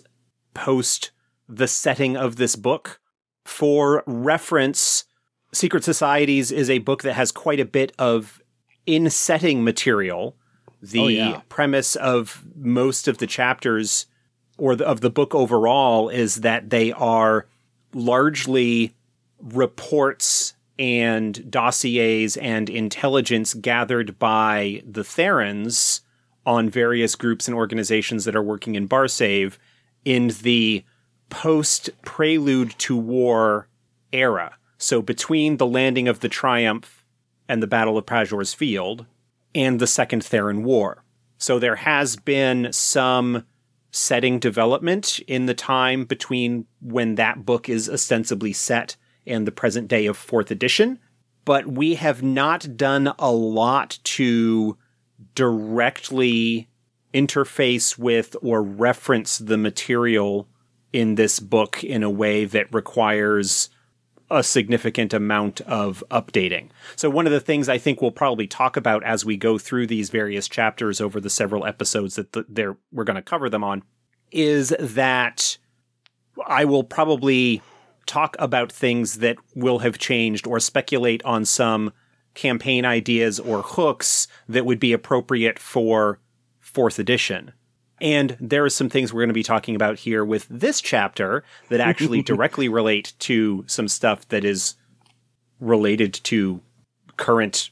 post 0.53 1.11
the 1.49 1.67
setting 1.67 2.15
of 2.15 2.37
this 2.37 2.55
book. 2.55 2.99
For 3.43 4.03
reference, 4.05 5.03
Secret 5.51 5.83
Societies 5.83 6.51
is 6.51 6.69
a 6.69 6.79
book 6.79 7.03
that 7.03 7.13
has 7.13 7.31
quite 7.31 7.59
a 7.59 7.65
bit 7.65 7.91
of 7.99 8.41
in 8.85 9.09
setting 9.09 9.63
material 9.63 10.37
the 10.81 10.99
oh, 10.99 11.07
yeah. 11.07 11.41
premise 11.49 11.95
of 11.95 12.43
most 12.55 13.07
of 13.07 13.19
the 13.19 13.27
chapters 13.27 14.07
or 14.57 14.75
the, 14.75 14.85
of 14.85 15.01
the 15.01 15.09
book 15.09 15.33
overall 15.33 16.09
is 16.09 16.35
that 16.35 16.69
they 16.69 16.91
are 16.93 17.47
largely 17.93 18.93
reports 19.39 20.53
and 20.77 21.49
dossiers 21.51 22.37
and 22.37 22.69
intelligence 22.69 23.53
gathered 23.53 24.17
by 24.17 24.81
the 24.85 25.03
Therans 25.03 26.01
on 26.45 26.69
various 26.69 27.15
groups 27.15 27.47
and 27.47 27.55
organizations 27.55 28.25
that 28.25 28.35
are 28.35 28.41
working 28.41 28.75
in 28.75 28.87
Barsaive 28.87 29.59
in 30.05 30.29
the 30.41 30.83
post 31.29 31.89
prelude 32.03 32.71
to 32.79 32.97
war 32.97 33.67
era. 34.11 34.55
So 34.77 35.01
between 35.01 35.57
the 35.57 35.67
landing 35.67 36.07
of 36.07 36.21
the 36.21 36.29
Triumph 36.29 37.05
and 37.47 37.61
the 37.61 37.67
Battle 37.67 37.97
of 37.97 38.05
Prajor's 38.05 38.53
Field, 38.53 39.05
and 39.53 39.79
the 39.79 39.87
Second 39.87 40.23
Theran 40.23 40.63
War. 40.63 41.03
So 41.37 41.59
there 41.59 41.75
has 41.75 42.15
been 42.15 42.71
some 42.71 43.45
setting 43.91 44.39
development 44.39 45.19
in 45.27 45.45
the 45.45 45.53
time 45.53 46.05
between 46.05 46.65
when 46.81 47.15
that 47.15 47.45
book 47.45 47.67
is 47.67 47.89
ostensibly 47.89 48.53
set 48.53 48.95
and 49.27 49.45
the 49.45 49.51
present 49.51 49.87
day 49.87 50.05
of 50.05 50.17
fourth 50.17 50.49
edition, 50.49 50.99
but 51.45 51.67
we 51.67 51.95
have 51.95 52.23
not 52.23 52.77
done 52.77 53.13
a 53.19 53.31
lot 53.31 53.99
to 54.03 54.77
directly 55.35 56.69
interface 57.13 57.97
with 57.97 58.35
or 58.41 58.63
reference 58.63 59.37
the 59.37 59.57
material 59.57 60.47
in 60.93 61.15
this 61.15 61.39
book 61.39 61.83
in 61.83 62.03
a 62.03 62.09
way 62.09 62.45
that 62.45 62.73
requires 62.73 63.69
a 64.31 64.43
significant 64.43 65.13
amount 65.13 65.61
of 65.61 66.03
updating. 66.09 66.69
So, 66.95 67.09
one 67.09 67.27
of 67.27 67.33
the 67.33 67.39
things 67.39 67.69
I 67.69 67.77
think 67.77 68.01
we'll 68.01 68.11
probably 68.11 68.47
talk 68.47 68.77
about 68.77 69.03
as 69.03 69.25
we 69.25 69.37
go 69.37 69.57
through 69.57 69.87
these 69.87 70.09
various 70.09 70.47
chapters 70.47 71.01
over 71.01 71.19
the 71.19 71.29
several 71.29 71.65
episodes 71.65 72.15
that 72.15 72.31
the, 72.31 72.77
we're 72.91 73.03
going 73.03 73.15
to 73.15 73.21
cover 73.21 73.49
them 73.49 73.63
on 73.63 73.83
is 74.31 74.73
that 74.79 75.57
I 76.47 76.65
will 76.65 76.83
probably 76.83 77.61
talk 78.05 78.35
about 78.39 78.71
things 78.71 79.15
that 79.15 79.37
will 79.55 79.79
have 79.79 79.97
changed 79.97 80.47
or 80.47 80.59
speculate 80.59 81.23
on 81.23 81.45
some 81.45 81.91
campaign 82.33 82.85
ideas 82.85 83.39
or 83.39 83.61
hooks 83.61 84.27
that 84.47 84.65
would 84.65 84.79
be 84.79 84.93
appropriate 84.93 85.59
for 85.59 86.19
fourth 86.59 86.97
edition. 86.97 87.51
And 88.01 88.35
there 88.41 88.65
are 88.65 88.69
some 88.69 88.89
things 88.89 89.13
we're 89.13 89.21
going 89.21 89.29
to 89.29 89.33
be 89.33 89.43
talking 89.43 89.75
about 89.75 89.99
here 89.99 90.25
with 90.25 90.47
this 90.49 90.81
chapter 90.81 91.43
that 91.69 91.79
actually 91.79 92.21
directly 92.33 92.67
relate 92.67 93.13
to 93.19 93.63
some 93.67 93.87
stuff 93.87 94.27
that 94.29 94.43
is 94.43 94.75
related 95.59 96.13
to 96.15 96.59
current 97.17 97.69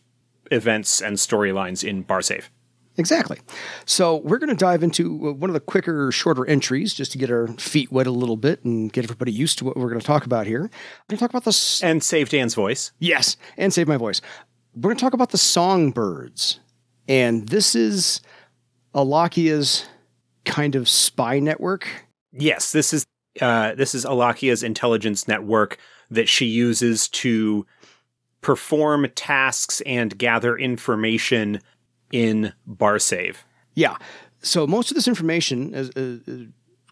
events 0.51 1.01
and 1.01 1.17
storylines 1.17 1.83
in 1.87 2.03
Barsaive. 2.05 2.45
Exactly. 2.97 3.39
So 3.85 4.17
we're 4.17 4.37
going 4.39 4.49
to 4.49 4.55
dive 4.55 4.83
into 4.83 5.29
uh, 5.29 5.31
one 5.31 5.49
of 5.49 5.53
the 5.53 5.59
quicker, 5.61 6.11
shorter 6.11 6.45
entries 6.45 6.93
just 6.93 7.11
to 7.13 7.17
get 7.17 7.31
our 7.31 7.47
feet 7.47 7.91
wet 7.91 8.07
a 8.07 8.11
little 8.11 8.35
bit 8.35 8.63
and 8.65 8.91
get 8.91 9.05
everybody 9.05 9.31
used 9.31 9.57
to 9.59 9.65
what 9.65 9.77
we're 9.77 9.87
going 9.87 10.01
to 10.01 10.05
talk 10.05 10.25
about 10.25 10.45
here. 10.45 10.63
We're 10.63 10.67
going 11.07 11.17
to 11.17 11.17
talk 11.17 11.29
about 11.29 11.45
the 11.45 11.49
s- 11.49 11.81
And 11.81 12.03
save 12.03 12.29
Dan's 12.29 12.53
voice. 12.55 12.91
yes, 12.99 13.37
and 13.57 13.73
save 13.73 13.87
my 13.87 13.95
voice. 13.97 14.19
We're 14.75 14.81
going 14.89 14.97
to 14.97 15.01
talk 15.01 15.13
about 15.13 15.29
the 15.31 15.37
songbirds, 15.37 16.59
and 17.07 17.47
this 17.47 17.73
is 17.73 18.21
Alachia's 18.93 19.85
kind 20.49 20.75
of 20.75 20.89
spy 20.89 21.39
network. 21.39 21.87
Yes, 22.31 22.71
this 22.71 22.93
is 22.93 23.05
uh, 23.41 23.75
this 23.75 23.95
is 23.95 24.05
Alachia's 24.05 24.63
intelligence 24.63 25.27
network 25.27 25.77
that 26.09 26.27
she 26.27 26.45
uses 26.45 27.07
to 27.09 27.65
perform 28.41 29.07
tasks 29.15 29.81
and 29.85 30.17
gather 30.17 30.57
information 30.57 31.61
in 32.11 32.53
Barsaive. 32.67 33.37
Yeah. 33.75 33.97
So 34.41 34.65
most 34.65 34.91
of 34.91 34.95
this 34.95 35.07
information 35.07 35.73
is, 35.73 35.89
uh, 35.91 36.45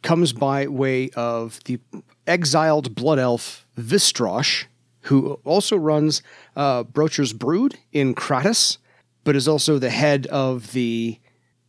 comes 0.04 0.34
by 0.34 0.68
way 0.68 1.10
of 1.16 1.60
the 1.66 1.80
exiled 2.28 2.94
blood 2.94 3.20
elf 3.20 3.66
Vistrosh, 3.78 4.66
who 5.02 5.40
also 5.44 5.78
runs 5.78 6.22
uh, 6.56 6.84
Brocher's 6.84 7.34
Brood 7.34 7.78
in 7.92 8.14
Kratas, 8.14 8.78
but 9.24 9.36
is 9.36 9.48
also 9.48 9.80
the 9.80 9.90
head 9.90 10.28
of 10.28 10.74
the 10.74 11.20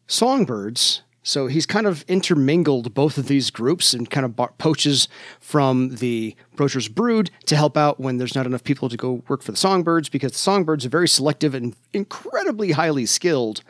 Songbirds. 0.06 1.02
So 1.28 1.46
he's 1.46 1.66
kind 1.66 1.86
of 1.86 2.06
intermingled 2.08 2.94
both 2.94 3.18
of 3.18 3.28
these 3.28 3.50
groups 3.50 3.92
and 3.92 4.08
kind 4.08 4.24
of 4.24 4.34
poaches 4.56 5.08
from 5.40 5.96
the 5.96 6.34
Brocher's 6.56 6.88
Brood 6.88 7.30
to 7.44 7.54
help 7.54 7.76
out 7.76 8.00
when 8.00 8.16
there's 8.16 8.34
not 8.34 8.46
enough 8.46 8.64
people 8.64 8.88
to 8.88 8.96
go 8.96 9.22
work 9.28 9.42
for 9.42 9.50
the 9.50 9.58
Songbirds 9.58 10.08
because 10.08 10.32
the 10.32 10.38
Songbirds 10.38 10.86
are 10.86 10.88
very 10.88 11.06
selective 11.06 11.54
and 11.54 11.76
incredibly 11.92 12.72
highly 12.72 13.04
skilled, 13.04 13.62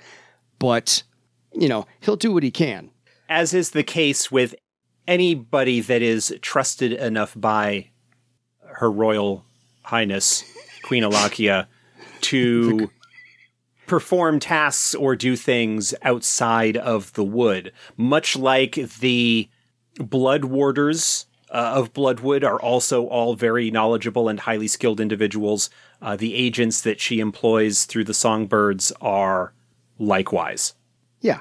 but 0.61 1.03
you 1.53 1.69
know, 1.69 1.85
he'll 1.99 2.15
do 2.15 2.33
what 2.33 2.45
he 2.45 2.53
can. 2.53 2.93
As 3.29 3.53
is 3.53 3.71
the 3.71 3.83
case 3.83 4.31
with 4.31 4.55
anybody 5.09 5.81
that 5.81 6.01
is 6.01 6.33
trusted 6.41 6.93
enough 6.93 7.35
by 7.37 7.89
Her 8.67 8.89
Royal 8.89 9.45
Highness 9.83 10.45
Queen 10.85 11.03
Alachia 11.03 11.67
to 12.21 12.89
perform 13.89 14.39
tasks 14.39 14.95
or 14.95 15.17
do 15.17 15.35
things 15.35 15.95
outside 16.03 16.77
of 16.77 17.13
the 17.15 17.25
wood, 17.25 17.73
much 17.97 18.37
like 18.37 18.75
the 19.01 19.49
blood 19.99 20.45
warders 20.45 21.27
uh, 21.51 21.73
of 21.77 21.93
Bloodwood 21.93 22.45
are 22.45 22.61
also 22.61 23.07
all 23.07 23.35
very 23.35 23.71
knowledgeable 23.71 24.29
and 24.29 24.41
highly 24.41 24.69
skilled 24.69 25.01
individuals. 25.01 25.71
Uh, 26.01 26.17
the 26.17 26.35
agents 26.35 26.83
that 26.83 27.01
she 27.01 27.21
employs 27.21 27.85
through 27.85 28.05
the 28.05 28.15
songbirds 28.15 28.93
are 29.01 29.53
likewise. 29.99 30.75
Yeah. 31.21 31.41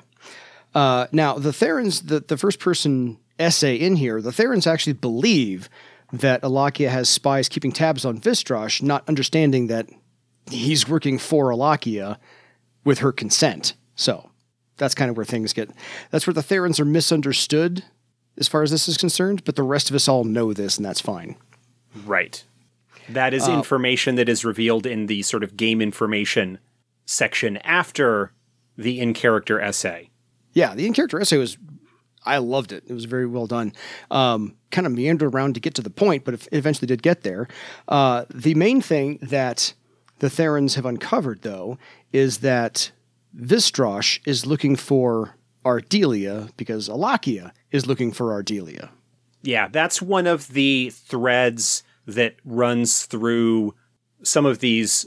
Uh, 0.74 1.08
now, 1.12 1.38
the 1.38 1.54
Therans, 1.54 2.04
the, 2.04 2.22
the 2.22 2.38
first 2.38 2.60
person 2.60 3.18
essay 3.38 3.76
in 3.76 3.98
here, 3.98 4.22
the 4.22 4.32
Therans 4.32 4.66
actually 4.66 4.94
believe 4.94 5.70
that 6.14 6.42
Alachia 6.42 6.90
has 6.90 7.10
spies 7.10 7.50
keeping 7.50 7.72
tabs 7.72 8.06
on 8.06 8.22
Vistrosh, 8.22 8.82
not 8.82 9.08
understanding 9.10 9.68
that 9.68 9.90
he's 10.50 10.88
working 10.88 11.18
for 11.18 11.50
Alachia 11.50 12.18
with 12.88 13.00
her 13.00 13.12
consent. 13.12 13.74
So 13.96 14.30
that's 14.78 14.96
kind 14.96 15.12
of 15.12 15.18
where 15.18 15.26
things 15.26 15.52
get. 15.52 15.70
That's 16.10 16.26
where 16.26 16.34
the 16.34 16.42
Therans 16.42 16.80
are 16.80 16.86
misunderstood 16.86 17.84
as 18.38 18.48
far 18.48 18.64
as 18.64 18.72
this 18.72 18.88
is 18.88 18.96
concerned, 18.96 19.44
but 19.44 19.58
the 19.58 19.64
rest 19.64 19.90
of 19.90 19.96
us 19.96 20.08
all 20.08 20.24
know 20.24 20.54
this, 20.54 20.78
and 20.78 20.86
that's 20.86 21.02
fine. 21.02 21.36
Right. 22.06 22.46
That 23.10 23.34
is 23.34 23.50
information 23.50 24.16
that 24.16 24.30
is 24.30 24.46
revealed 24.46 24.86
in 24.86 25.08
the 25.08 25.22
sort 25.24 25.44
of 25.44 25.58
game 25.58 25.82
information 25.82 26.60
section 27.06 27.58
after 27.58 28.32
the 28.78 29.02
in 29.02 29.14
character 29.14 29.60
essay. 29.60 30.10
Yeah, 30.54 30.74
the 30.74 30.88
in 30.88 30.94
character 30.94 31.20
essay 31.20 31.38
was. 31.38 31.58
I 32.26 32.38
loved 32.38 32.72
it. 32.72 32.84
It 32.88 32.94
was 32.94 33.06
very 33.06 33.26
well 33.26 33.48
done. 33.48 33.74
Um, 34.12 34.56
kind 34.72 34.88
of 34.88 34.94
meandered 34.94 35.34
around 35.34 35.56
to 35.56 35.62
get 35.62 35.76
to 35.76 35.82
the 35.82 35.90
point, 35.90 36.24
but 36.24 36.34
it 36.34 36.48
eventually 36.52 36.88
did 36.88 37.02
get 37.02 37.24
there. 37.24 37.48
Uh, 37.88 38.26
the 38.34 38.54
main 38.56 38.82
thing 38.82 39.20
that 39.22 39.74
the 40.20 40.30
Therans 40.30 40.76
have 40.76 40.86
uncovered, 40.86 41.42
though, 41.42 41.78
is 42.12 42.40
that 42.40 42.92
Vistrosh 43.36 44.20
is 44.26 44.46
looking 44.46 44.76
for 44.76 45.36
Aardelea 45.66 46.52
because 46.58 46.90
Alachia 46.90 47.52
is 47.72 47.86
looking 47.86 48.12
for 48.12 48.28
Aardelea. 48.28 48.90
Yeah, 49.44 49.68
that's 49.68 50.02
one 50.02 50.28
of 50.28 50.50
the 50.50 50.92
threads 50.92 51.84
that 52.06 52.36
runs 52.46 53.06
through 53.06 53.76
some 54.24 54.46
of 54.46 54.60
these 54.60 55.06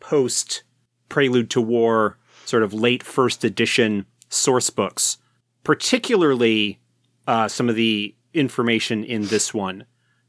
post 0.00 0.62
Prelude 1.08 1.50
to 1.50 1.60
War, 1.60 2.18
sort 2.44 2.62
of 2.62 2.72
late 2.72 3.02
first 3.02 3.44
edition 3.44 4.06
source 4.28 4.70
books, 4.70 5.18
particularly 5.64 6.80
uh, 7.26 7.48
some 7.48 7.68
of 7.68 7.74
the 7.74 8.14
information 8.34 9.04
in 9.04 9.26
this 9.26 9.52
one, 9.52 9.84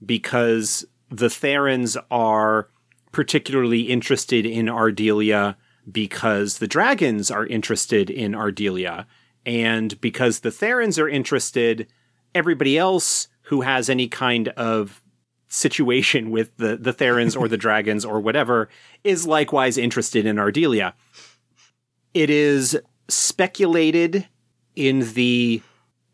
because 0.06 0.86
the 1.10 1.30
Therans 1.30 1.98
are 2.12 2.70
particularly 3.14 3.84
interested 3.84 4.46
in 4.46 4.66
Aardelea 4.66 5.56
because 5.90 6.58
the 6.58 6.68
dragons 6.68 7.32
are 7.32 7.46
interested 7.46 8.10
in 8.10 8.34
Aardelea, 8.34 9.06
and 9.46 10.00
because 10.02 10.40
the 10.40 10.52
Therans 10.52 11.00
are 11.00 11.08
interested, 11.08 11.88
everybody 12.36 12.78
else 12.78 13.30
who 13.44 13.62
has 13.62 13.90
any 13.90 14.08
kind 14.08 14.50
of 14.50 15.02
situation 15.48 16.32
with 16.32 16.58
the, 16.58 16.76
the 16.76 16.94
Therans 16.94 17.36
or 17.36 17.48
the 17.48 17.58
dragons 17.66 18.04
or 18.04 18.20
whatever 18.20 18.70
is 19.04 19.28
likewise 19.28 19.78
interested 19.78 20.26
in 20.26 20.38
Ardelia. 20.38 20.94
It 22.14 22.30
is 22.30 22.78
speculated 23.08 24.28
in 24.76 25.14
the 25.14 25.62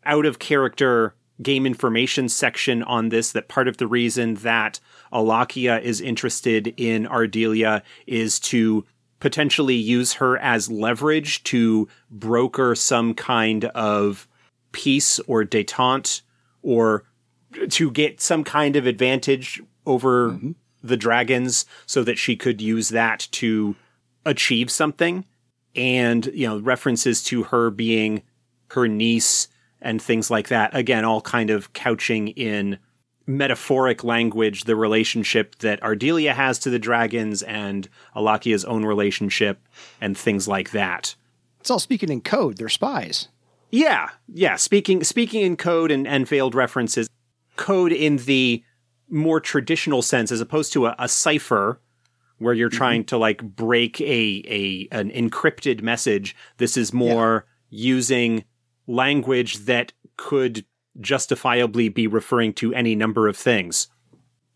out 0.04 0.26
of 0.26 0.38
character 0.38 1.14
game 1.42 1.66
information 1.66 2.28
section 2.28 2.82
on 2.82 3.08
this 3.08 3.32
that 3.32 3.48
part 3.48 3.68
of 3.68 3.78
the 3.78 3.86
reason 3.86 4.34
that 4.36 4.80
Alachia 5.12 5.80
is 5.80 6.00
interested 6.00 6.74
in 6.76 7.06
Aardelea 7.06 7.82
is 8.06 8.38
to 8.40 8.84
potentially 9.20 9.74
use 9.74 10.14
her 10.14 10.38
as 10.38 10.70
leverage 10.70 11.42
to 11.44 11.88
broker 12.10 12.74
some 12.74 13.14
kind 13.14 13.66
of 13.66 14.26
peace 14.72 15.18
or 15.20 15.44
detente 15.44 16.22
or 16.62 17.04
to 17.68 17.90
get 17.90 18.20
some 18.20 18.44
kind 18.44 18.76
of 18.76 18.86
advantage 18.86 19.60
over 19.86 20.30
mm-hmm. 20.30 20.52
the 20.82 20.96
dragons 20.96 21.66
so 21.86 22.02
that 22.02 22.18
she 22.18 22.36
could 22.36 22.60
use 22.60 22.88
that 22.90 23.28
to 23.32 23.74
achieve 24.24 24.70
something. 24.70 25.24
And 25.76 26.26
you 26.26 26.48
know 26.48 26.58
references 26.58 27.22
to 27.24 27.44
her 27.44 27.70
being 27.70 28.22
her 28.72 28.88
niece 28.88 29.46
and 29.82 30.00
things 30.00 30.30
like 30.30 30.48
that 30.48 30.74
again 30.74 31.04
all 31.04 31.20
kind 31.20 31.50
of 31.50 31.72
couching 31.72 32.28
in 32.28 32.78
metaphoric 33.30 34.02
language 34.04 34.64
the 34.64 34.76
relationship 34.76 35.56
that 35.58 35.80
Aardelea 35.80 36.34
has 36.34 36.58
to 36.60 36.70
the 36.70 36.78
dragons 36.78 37.42
and 37.42 37.88
Alachia's 38.14 38.64
own 38.64 38.84
relationship 38.84 39.66
and 40.00 40.18
things 40.18 40.48
like 40.48 40.72
that. 40.72 41.14
It's 41.60 41.70
all 41.70 41.78
speaking 41.78 42.10
in 42.10 42.20
code. 42.22 42.56
They're 42.56 42.68
spies. 42.68 43.28
Yeah, 43.70 44.10
yeah. 44.28 44.56
Speaking 44.56 45.04
speaking 45.04 45.42
in 45.42 45.56
code 45.56 45.90
and, 45.90 46.06
and 46.06 46.26
veiled 46.26 46.54
references, 46.54 47.08
code 47.56 47.92
in 47.92 48.16
the 48.18 48.64
more 49.08 49.40
traditional 49.40 50.02
sense, 50.02 50.32
as 50.32 50.40
opposed 50.40 50.72
to 50.72 50.86
a, 50.86 50.96
a 50.98 51.08
cipher 51.08 51.80
where 52.38 52.54
you're 52.54 52.68
mm-hmm. 52.68 52.78
trying 52.78 53.04
to 53.04 53.18
like 53.18 53.42
break 53.42 54.00
a 54.00 54.42
a 54.48 54.88
an 54.90 55.10
encrypted 55.10 55.82
message. 55.82 56.34
This 56.56 56.76
is 56.76 56.92
more 56.92 57.46
using 57.68 58.44
language 58.90 59.58
that 59.66 59.92
could 60.16 60.64
justifiably 61.00 61.88
be 61.88 62.06
referring 62.06 62.52
to 62.54 62.74
any 62.74 62.94
number 62.94 63.28
of 63.28 63.36
things. 63.36 63.88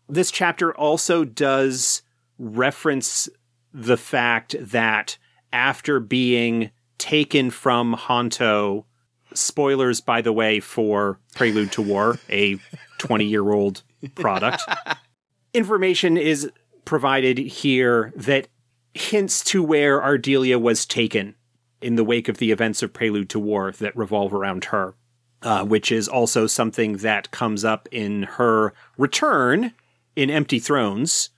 This 0.07 0.29
chapter 0.29 0.75
also 0.75 1.23
does 1.23 2.03
reference 2.37 3.29
the 3.73 3.97
fact 3.97 4.55
that 4.59 5.17
after 5.51 5.99
being 5.99 6.71
taken 6.97 7.49
from 7.49 7.95
Honto, 7.95 8.85
spoilers, 9.33 10.01
by 10.01 10.21
the 10.21 10.33
way, 10.33 10.59
for 10.59 11.19
Prelude 11.33 11.71
to 11.73 11.81
War, 11.81 12.19
a 12.29 12.59
20 12.99 13.25
year 13.25 13.51
old 13.51 13.83
product, 14.15 14.61
information 15.53 16.17
is 16.17 16.49
provided 16.83 17.37
here 17.37 18.13
that 18.15 18.47
hints 18.93 19.43
to 19.45 19.63
where 19.63 19.99
Aardelea 19.99 20.59
was 20.59 20.85
taken 20.85 21.35
in 21.81 21.95
the 21.95 22.03
wake 22.03 22.27
of 22.27 22.37
the 22.37 22.51
events 22.51 22.81
of 22.81 22.93
Prelude 22.93 23.29
to 23.29 23.39
War 23.39 23.71
that 23.73 23.95
revolve 23.95 24.33
around 24.33 24.65
her, 24.65 24.95
uh, 25.41 25.65
which 25.65 25.91
is 25.91 26.07
also 26.07 26.47
something 26.47 26.97
that 26.97 27.31
comes 27.31 27.63
up 27.65 27.87
in 27.91 28.23
her 28.23 28.73
return 28.97 29.73
in 30.15 30.29
Empty 30.29 30.59
Thrones, 30.59 31.29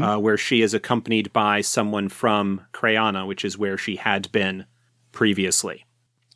uh, 0.00 0.16
where 0.16 0.38
she 0.38 0.62
is 0.62 0.72
accompanied 0.72 1.32
by 1.32 1.60
someone 1.60 2.08
from 2.08 2.62
Crayana, 2.72 3.26
which 3.26 3.44
is 3.44 3.58
where 3.58 3.76
she 3.76 3.96
had 3.96 4.32
been 4.32 4.64
previously. 5.12 5.84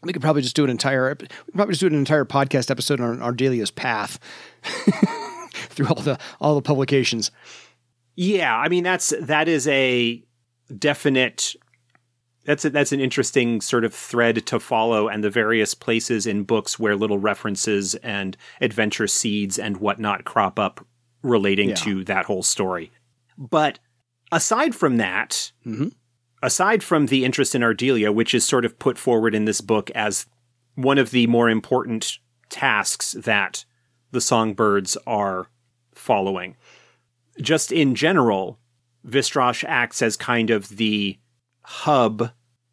We 0.03 0.13
could 0.13 0.23
probably 0.23 0.43
just 0.43 0.55
do 0.55 0.65
an 0.65 0.71
entire 0.71 1.17
probably 1.55 1.73
just 1.73 1.81
do 1.81 1.87
an 1.87 1.95
entire 1.95 2.25
podcast 2.25 2.71
episode 2.71 3.01
on 3.01 3.19
Aardelea's 3.19 3.71
path 3.71 4.19
through 5.71 5.89
all 5.89 6.03
the 6.03 6.19
all 6.41 6.55
the 6.55 6.63
publications. 6.63 7.31
Yeah, 8.15 8.57
I 8.57 8.69
mean 8.69 8.85
that's 8.85 9.13
that 9.21 9.49
is 9.49 9.67
a 9.67 10.23
definite 10.77 11.57
that's 12.49 12.65
a, 12.65 12.71
that's 12.71 12.93
an 12.93 13.01
interesting 13.01 13.61
sort 13.61 13.85
of 13.85 13.93
thread 13.95 14.47
to 14.47 14.59
follow, 14.59 15.07
and 15.07 15.23
the 15.23 15.29
various 15.31 15.75
places 15.75 16.27
in 16.27 16.45
books 16.45 16.79
where 16.79 16.97
little 16.97 17.19
references 17.19 17.95
and 17.97 18.37
adventure 18.63 19.07
seeds 19.07 19.59
and 19.59 19.77
whatnot 19.77 20.25
crop 20.25 20.59
up 20.59 20.85
relating 21.23 21.69
Yeah. 21.71 21.75
to 21.77 22.05
that 22.05 22.25
whole 22.25 22.43
story. 22.43 22.91
But 23.37 23.79
aside 24.33 24.75
from 24.75 24.97
that, 24.97 25.53
Mhm. 25.67 25.93
aside 26.43 26.83
from 26.83 27.07
the 27.07 27.25
interest 27.25 27.55
in 27.55 27.61
Aardelea, 27.63 28.15
which 28.15 28.33
is 28.33 28.45
sort 28.47 28.65
of 28.65 28.79
put 28.79 28.97
forward 28.97 29.35
in 29.35 29.45
this 29.45 29.61
book 29.61 29.91
as 29.91 30.25
one 30.75 30.97
of 30.97 31.11
the 31.11 31.27
more 31.27 31.51
important 31.51 32.19
tasks 32.49 33.13
that 33.13 33.67
the 34.11 34.23
songbirds 34.23 34.97
are 35.07 35.49
following, 35.95 36.57
just 37.43 37.71
in 37.71 37.95
general, 37.95 38.59
Vistrosh 39.07 39.65
acts 39.69 40.01
as 40.01 40.17
kind 40.17 40.49
of 40.51 40.77
the 40.79 41.19
hub 41.69 42.31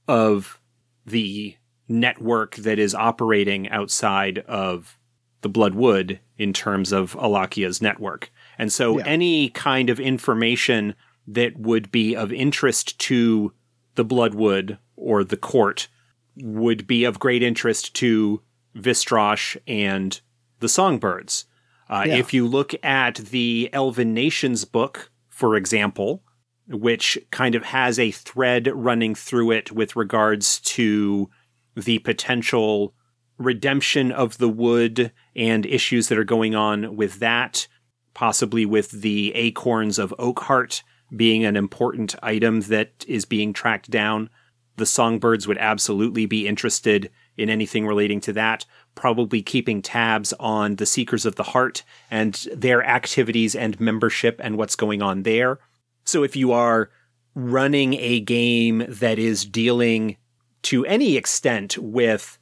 of 0.08 0.62
the 1.06 1.56
network 1.90 2.56
that 2.56 2.80
is 2.80 2.96
operating 2.96 3.70
outside 3.70 4.40
of 4.48 4.98
the 5.42 5.50
Bloodwood 5.50 6.20
in 6.38 6.54
terms 6.54 6.94
of 6.94 7.14
Alachia's 7.14 7.82
network. 7.82 8.32
And 8.58 8.72
so 8.72 8.98
Yeah. 9.00 9.06
any 9.06 9.50
kind 9.50 9.90
of 9.90 10.00
information 10.00 10.96
that 11.28 11.58
would 11.60 11.92
be 11.92 12.16
of 12.16 12.32
interest 12.32 12.98
to 13.00 13.54
the 13.96 14.06
Bloodwood 14.06 14.78
or 14.96 15.24
the 15.25 15.38
court 15.38 15.90
would 16.38 16.88
be 16.88 17.04
of 17.04 17.20
great 17.20 17.44
interest 17.44 17.94
to 17.96 18.42
Vistrosh 18.75 19.58
and 19.68 20.20
the 20.62 20.70
Songbirds. 20.70 21.46
Uh, 21.90 22.06
Yeah. 22.08 22.16
If 22.16 22.34
you 22.34 22.48
look 22.48 22.74
at 22.84 23.16
the 23.16 23.70
Elven 23.74 24.14
Nations 24.14 24.64
book, 24.66 25.12
for 25.30 25.56
example, 25.58 26.24
which 26.67 27.17
kind 27.31 27.55
of 27.55 27.63
has 27.63 28.00
a 28.00 28.12
thread 28.12 28.67
running 28.74 29.15
through 29.15 29.51
it 29.51 29.72
with 29.72 29.95
regards 29.95 30.60
to 30.62 31.29
the 31.75 32.00
potential 32.00 32.93
redemption 33.38 34.12
of 34.12 34.38
the 34.38 34.50
wood 34.50 35.12
and 35.36 35.65
issues 35.65 36.07
that 36.07 36.17
are 36.17 36.24
going 36.24 36.55
on 36.55 36.95
with 36.95 37.19
that, 37.19 37.67
possibly 38.13 38.65
with 38.65 38.89
the 38.91 39.34
acorns 39.36 40.00
of 40.00 40.13
Oakheart 40.17 40.81
being 41.15 41.45
an 41.45 41.55
important 41.55 42.15
item 42.24 42.62
that 42.62 43.05
is 43.07 43.25
being 43.25 43.53
tracked 43.53 43.89
down. 43.91 44.29
The 44.77 44.86
songbirds 44.86 45.48
would 45.48 45.57
absolutely 45.57 46.25
be 46.25 46.48
interested 46.48 47.12
in 47.38 47.50
anything 47.50 47.86
relating 47.86 48.22
to 48.22 48.34
that, 48.34 48.65
probably 48.95 49.41
keeping 49.41 49.81
tabs 49.81 50.34
on 50.39 50.77
the 50.77 50.86
Seekers 50.86 51.25
of 51.25 51.36
the 51.36 51.43
Heart 51.43 51.84
and 52.10 52.34
their 52.53 52.84
activities 52.84 53.55
and 53.55 53.79
membership 53.79 54.39
and 54.43 54.57
what's 54.57 54.75
going 54.75 55.01
on 55.01 55.24
there. 55.24 55.60
So 56.05 56.24
if 56.24 56.35
you 56.35 56.51
are 56.51 56.89
running 57.33 57.95
a 57.95 58.21
game 58.21 58.85
that 58.88 59.19
is 59.19 59.45
dealing 59.45 60.17
to 60.63 60.85
any 60.85 61.17
extent 61.17 61.77
with 61.77 62.38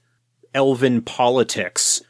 elven 0.53 1.01
politics, 1.01 2.01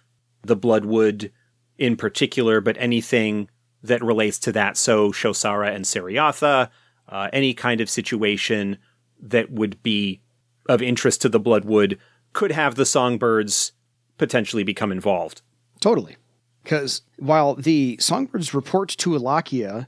the 0.41 0.55
Bloodwood 0.55 1.31
in 1.77 1.95
particular, 1.95 2.62
but 2.62 2.77
anything 2.77 3.50
that 3.81 4.03
relates 4.03 4.39
to 4.39 4.51
that, 4.51 4.77
so 4.77 5.12
Shosara 5.12 5.74
and 5.74 5.86
Sereatha, 5.86 6.69
uh, 7.10 7.29
any 7.33 7.53
kind 7.53 7.81
of 7.81 7.89
situation 7.89 8.77
that 9.22 9.51
would 9.51 9.81
be 9.83 10.22
of 10.67 10.81
interest 10.81 11.22
to 11.22 11.29
the 11.29 11.39
Bloodwood 11.39 11.98
could 12.33 12.51
have 12.51 12.75
the 12.75 12.86
songbirds 12.86 13.74
potentially 14.17 14.63
become 14.63 14.91
involved. 14.91 15.41
Totally. 15.79 16.17
Because 16.63 17.01
while 17.17 17.55
the 17.55 17.98
songbirds 18.00 18.53
report 18.53 18.89
to 18.89 19.12
Alachia, 19.12 19.88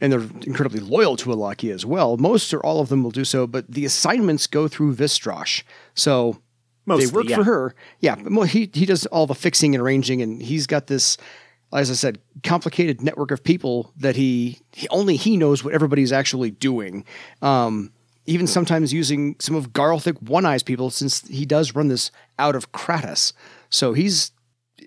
and 0.00 0.12
they're 0.12 0.26
incredibly 0.46 0.80
loyal 0.80 1.16
to 1.16 1.30
Alachia 1.30 1.74
as 1.74 1.84
well, 1.84 2.16
most 2.16 2.54
or 2.54 2.64
all 2.64 2.80
of 2.80 2.88
them 2.88 3.02
will 3.02 3.10
do 3.10 3.24
so, 3.24 3.46
but 3.46 3.70
the 3.70 3.84
assignments 3.84 4.46
go 4.46 4.68
through 4.68 4.94
Vistrosh. 4.94 5.62
So 5.94 6.40
Mostly, 6.86 7.06
they 7.06 7.12
work 7.12 7.28
yeah. 7.28 7.36
for 7.36 7.44
her. 7.44 7.74
Yeah, 8.00 8.14
but 8.16 8.46
he 8.46 8.70
he 8.72 8.86
does 8.86 9.06
all 9.06 9.26
the 9.26 9.34
fixing 9.34 9.74
and 9.74 9.82
arranging, 9.82 10.22
and 10.22 10.42
he's 10.42 10.66
got 10.66 10.86
this, 10.86 11.18
as 11.72 11.90
I 11.90 11.94
said, 11.94 12.18
complicated 12.42 13.02
network 13.02 13.30
of 13.30 13.44
people 13.44 13.92
that 13.98 14.16
he, 14.16 14.60
he 14.72 14.88
only 14.88 15.16
he 15.16 15.36
knows 15.36 15.62
what 15.62 15.74
everybody's 15.74 16.12
actually 16.12 16.50
doing. 16.50 17.04
Um, 17.42 17.92
even 18.24 18.46
sometimes 18.46 18.92
using 18.92 19.36
some 19.38 19.54
of 19.54 19.72
Garlthik 19.72 20.22
One 20.22 20.46
Eye's 20.46 20.62
people, 20.62 20.90
since 20.90 21.26
he 21.28 21.44
does 21.44 21.74
run 21.74 21.88
this 21.88 22.10
out 22.38 22.54
of 22.54 22.72
Kratas. 22.72 23.32
So 23.68 23.92
he's 23.92 24.32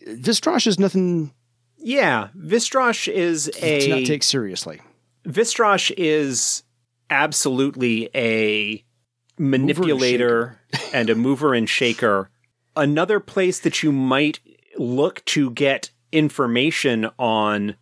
Vistrosh 0.08 0.66
is 0.66 0.80
nothing 0.80 1.34
Yeah, 1.78 2.30
Vistrosh 2.38 3.12
is 3.12 3.52
to 3.60 3.88
not 3.90 4.06
take 4.06 4.24
seriously. 4.24 4.82
Vistrosh 5.26 5.92
is 5.98 6.64
absolutely 7.10 8.10
a 8.16 8.84
manipulator 9.38 10.60
and 10.94 11.10
a 11.10 11.16
mover 11.16 11.54
and 11.54 11.70
shaker. 11.70 12.30
Another 12.76 13.20
place 13.20 13.60
that 13.60 13.84
you 13.84 13.92
might 13.92 14.40
look 14.78 15.24
to 15.26 15.52
get 15.52 15.92
information 16.12 17.10
on 17.20 17.76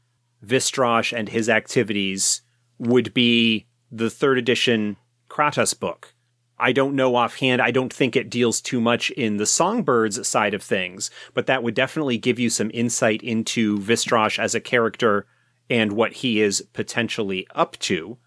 Vistrosh 0.45 1.17
and 1.17 1.29
his 1.29 1.49
activities 1.49 2.41
would 2.77 3.13
be 3.13 3.67
the 3.91 4.09
third 4.09 4.37
edition 4.37 4.97
Kratas 5.29 5.77
book. 5.77 6.13
I 6.57 6.73
don't 6.73 6.95
know 6.95 7.15
offhand. 7.15 7.61
I 7.61 7.71
don't 7.71 7.93
think 7.93 8.15
it 8.15 8.29
deals 8.29 8.59
too 8.59 8.81
much 8.81 9.11
in 9.11 9.37
the 9.37 9.45
Songbirds 9.45 10.27
side 10.27 10.53
of 10.53 10.61
things, 10.61 11.09
but 11.33 11.45
that 11.47 11.63
would 11.63 11.73
definitely 11.73 12.17
give 12.17 12.37
you 12.37 12.49
some 12.49 12.69
insight 12.73 13.21
into 13.21 13.79
Vistrosh 13.79 14.37
as 14.37 14.55
a 14.55 14.59
character 14.59 15.25
and 15.69 15.93
what 15.93 16.13
he 16.13 16.41
is 16.41 16.61
potentially 16.73 17.47
up 17.55 17.77
to. 17.79 18.17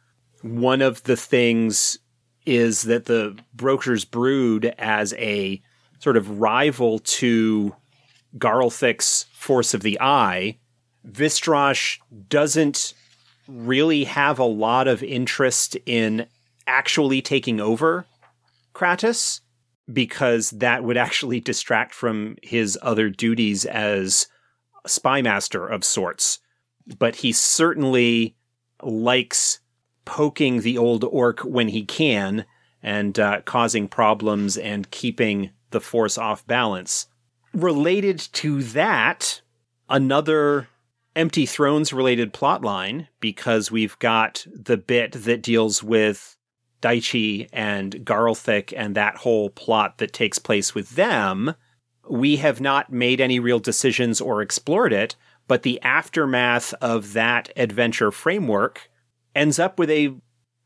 One 0.42 0.82
of 0.82 1.02
the 1.04 1.16
things 1.16 1.98
is 2.46 2.82
that 2.82 3.06
the 3.06 3.38
Brocher's 3.54 4.04
Brood, 4.04 4.74
as 4.78 5.12
a 5.14 5.60
sort 5.98 6.16
of 6.16 6.40
rival 6.40 6.98
to 6.98 7.74
Garlthik's 8.38 9.26
Force 9.32 9.74
of 9.74 9.82
the 9.82 10.00
Eye, 10.00 10.58
Vistrosh 11.08 11.98
doesn't 12.28 12.94
really 13.48 14.04
have 14.04 14.38
a 14.38 14.44
lot 14.44 14.88
of 14.88 15.02
interest 15.02 15.76
in 15.86 16.26
actually 16.66 17.20
taking 17.22 17.60
over 17.60 18.06
Kratas 18.74 19.40
because 19.92 20.50
that 20.50 20.84
would 20.84 20.96
actually 20.96 21.40
distract 21.40 21.92
from 21.94 22.36
his 22.42 22.78
other 22.82 23.10
duties 23.10 23.64
as 23.64 24.26
a 24.84 24.88
spy 24.88 25.22
master 25.22 25.66
of 25.66 25.84
sorts. 25.84 26.38
But 26.98 27.16
he 27.16 27.32
certainly 27.32 28.36
likes 28.82 29.60
poking 30.04 30.62
the 30.62 30.78
old 30.78 31.04
orc 31.04 31.40
when 31.40 31.68
he 31.68 31.84
can 31.84 32.44
and 32.82 33.18
uh, 33.18 33.40
causing 33.42 33.86
problems 33.86 34.56
and 34.56 34.90
keeping 34.90 35.50
the 35.70 35.80
force 35.80 36.18
off 36.18 36.46
balance. 36.46 37.06
Related 37.54 38.18
to 38.32 38.62
that, 38.62 39.40
another 39.88 40.68
Empty 41.14 41.46
Thrones 41.46 41.92
related 41.92 42.32
plotline, 42.32 43.06
because 43.20 43.70
we've 43.70 43.98
got 43.98 44.46
the 44.52 44.76
bit 44.76 45.12
that 45.12 45.42
deals 45.42 45.82
with 45.82 46.36
Daichi 46.80 47.48
and 47.52 47.92
Garlthik 48.04 48.72
and 48.76 48.94
that 48.94 49.16
whole 49.16 49.50
plot 49.50 49.98
that 49.98 50.12
takes 50.12 50.38
place 50.38 50.74
with 50.74 50.90
them. 50.90 51.54
We 52.08 52.36
have 52.36 52.60
not 52.60 52.90
made 52.90 53.20
any 53.20 53.38
real 53.38 53.60
decisions 53.60 54.20
or 54.20 54.42
explored 54.42 54.92
it, 54.92 55.14
but 55.48 55.62
the 55.62 55.80
aftermath 55.82 56.72
of 56.80 57.12
that 57.12 57.50
adventure 57.56 58.10
framework 58.10 58.90
ends 59.34 59.58
up 59.58 59.78
with 59.78 59.90
a 59.90 60.14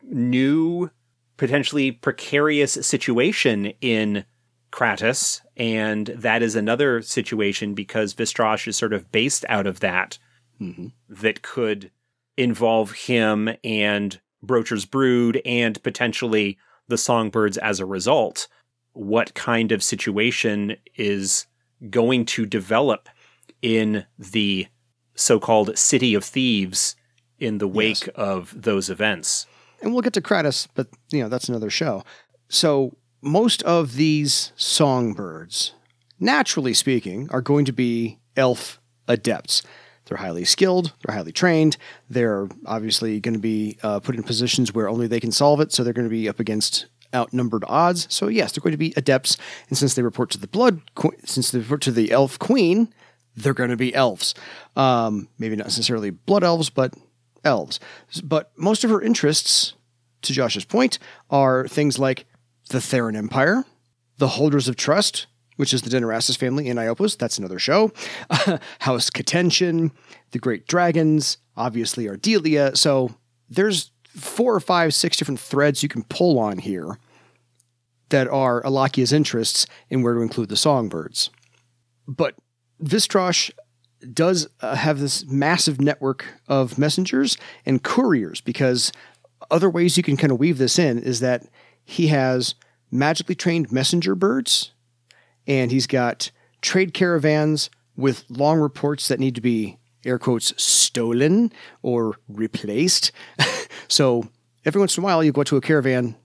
new, 0.03 0.91
potentially 1.37 1.93
precarious 1.93 2.73
situation 2.73 3.73
in 3.81 4.25
Kratas, 4.73 5.41
and 5.57 6.09
that 6.09 6.43
is 6.43 6.55
another 6.55 7.01
situation 7.03 7.75
because 7.75 8.15
Vistrosh 8.15 8.69
is 8.69 8.77
sort 8.77 8.93
of 8.93 9.11
based 9.11 9.45
out 9.49 9.67
of 9.67 9.81
that 9.81 10.19
mm-hmm. 10.61 10.89
that 11.09 11.43
could 11.43 11.91
involve 12.37 12.93
him 12.93 13.51
and 13.65 14.21
Brocher's 14.45 14.85
Brood 14.85 15.41
and 15.45 15.83
potentially 15.83 16.59
the 16.89 16.99
Songbirds 16.99 17.57
as 17.59 17.81
a 17.81 17.87
result. 17.87 18.49
What 18.93 19.35
kind 19.35 19.73
of 19.73 19.83
situation 19.83 20.77
is 20.97 21.47
going 21.91 22.25
to 22.27 22.47
develop 22.47 23.09
in 23.63 24.07
the 24.19 24.69
so 25.15 25.41
called 25.41 25.77
City 25.79 26.15
of 26.15 26.25
Thieves 26.25 26.97
in 27.39 27.59
the 27.59 27.69
wake 27.69 28.09
of 28.15 28.63
those 28.63 28.91
events? 28.91 29.47
and 29.83 29.93
we'll 29.93 30.03
get 30.03 30.13
to 30.15 30.21
Kratas, 30.21 30.69
but 30.75 30.89
you 31.11 31.23
know 31.23 31.29
that's 31.29 31.49
another 31.49 31.71
show. 31.71 32.05
So 32.49 32.97
most 33.21 33.63
of 33.65 33.95
these 33.95 34.53
songbirds, 34.57 35.73
naturally 36.21 36.75
speaking, 36.75 37.29
are 37.31 37.41
going 37.41 37.65
to 37.65 37.73
be 37.73 38.19
elf 38.37 38.81
adepts. 39.09 39.63
They're 40.07 40.19
highly 40.19 40.45
skilled, 40.45 40.93
they're 41.05 41.17
highly 41.17 41.33
trained, 41.33 41.77
they're 42.09 42.49
obviously 42.65 43.19
going 43.19 43.35
to 43.35 43.41
be 43.41 43.77
uh, 43.83 43.99
put 43.99 44.15
in 44.15 44.23
positions 44.23 44.73
where 44.73 44.89
only 44.89 45.09
they 45.09 45.19
can 45.19 45.33
solve 45.33 45.61
it, 45.61 45.73
so 45.73 45.83
they're 45.83 45.93
going 45.93 46.09
to 46.09 46.11
be 46.11 46.29
up 46.29 46.39
against 46.39 46.87
outnumbered 47.13 47.65
odds. 47.67 48.07
So 48.09 48.29
yes, 48.29 48.53
they're 48.53 48.63
going 48.63 48.73
to 48.73 48.79
be 48.79 48.93
adepts, 48.97 49.37
and 49.69 49.77
since 49.77 49.95
they 49.95 50.03
report 50.03 50.31
to 50.31 50.39
the 50.39 50.47
blood, 50.47 50.81
since 51.25 51.51
they 51.51 51.59
report 51.59 51.81
to 51.83 51.93
the 51.93 52.13
elf 52.13 52.39
queen, 52.39 52.93
they're 53.37 53.55
going 53.55 53.71
to 53.71 53.77
be 53.77 53.95
elves. 53.95 54.35
Um, 54.75 55.29
maybe 55.39 55.57
not 55.57 55.67
necessarily 55.67 56.11
blood 56.11 56.43
elves, 56.43 56.71
but 56.71 56.95
elves. 57.45 57.79
But 58.23 58.51
most 58.57 58.85
of 58.85 58.91
her 58.91 59.01
interests, 59.01 59.75
to 60.23 60.33
Josh's 60.33 60.65
point, 60.65 60.99
are 61.31 61.69
things 61.69 61.99
like 61.99 62.27
the 62.71 62.79
Theran 62.79 63.17
Empire, 63.17 63.65
the 64.19 64.29
Holders 64.29 64.69
of 64.69 64.77
Trust, 64.77 65.27
which 65.57 65.73
is 65.73 65.83
the 65.83 65.91
Denairastas 65.91 66.37
family 66.37 66.69
in 66.69 66.77
Iopos. 66.77 67.17
That's 67.17 67.39
another 67.39 67.59
show. 67.59 67.93
House 68.81 69.11
K'tenshin, 69.11 69.91
the 70.33 70.39
Great 70.39 70.67
Dragons, 70.67 71.39
obviously 71.57 72.05
Aardelea. 72.07 72.77
So 72.77 73.15
there's 73.49 73.91
four 74.09 74.55
or 74.55 74.61
five, 74.61 74.95
six 74.95 75.17
different 75.17 75.41
threads 75.41 75.83
you 75.83 75.89
can 75.89 76.05
pull 76.05 76.39
on 76.39 76.59
here 76.59 76.99
that 78.09 78.29
are 78.29 78.63
Alachia's 78.63 79.13
interests 79.13 79.67
and 79.91 80.03
where 80.03 80.15
to 80.15 80.21
include 80.21 80.49
the 80.49 80.57
songbirds. 80.57 81.31
But 82.07 82.35
Vistrosh 82.83 83.51
does 84.13 84.49
uh, 84.61 84.75
have 84.75 85.01
this 85.01 85.25
massive 85.27 85.81
network 85.81 86.27
of 86.49 86.79
messengers 86.79 87.37
and 87.65 87.83
couriers 87.83 88.41
because 88.41 88.93
other 89.51 89.71
ways 89.71 89.97
you 89.97 90.03
can 90.03 90.17
kind 90.17 90.33
of 90.33 90.39
weave 90.39 90.59
this 90.59 90.79
in 90.79 90.99
is 90.99 91.21
that 91.21 91.47
he 91.85 92.09
has 92.09 92.55
magically 92.91 93.35
trained 93.35 93.73
messenger 93.73 94.15
birds 94.15 94.73
and 95.47 95.71
he's 95.71 95.87
got 95.87 96.31
trade 96.61 96.95
caravans 96.95 97.71
with 97.97 98.25
long 98.29 98.59
reports 98.59 99.09
that 99.09 99.21
need 99.21 99.35
to 99.35 99.41
be 99.41 99.79
air 100.05 100.19
quotes 100.19 100.53
stolen 100.63 101.53
or 101.83 102.17
replaced. 102.29 103.13
so 103.89 104.29
every 104.65 104.79
once 104.79 104.97
in 104.97 105.03
a 105.03 105.05
while 105.05 105.25
you 105.25 105.33
go 105.33 105.41
out 105.41 105.47
to 105.47 105.57
a 105.57 105.61
caravan, 105.61 106.17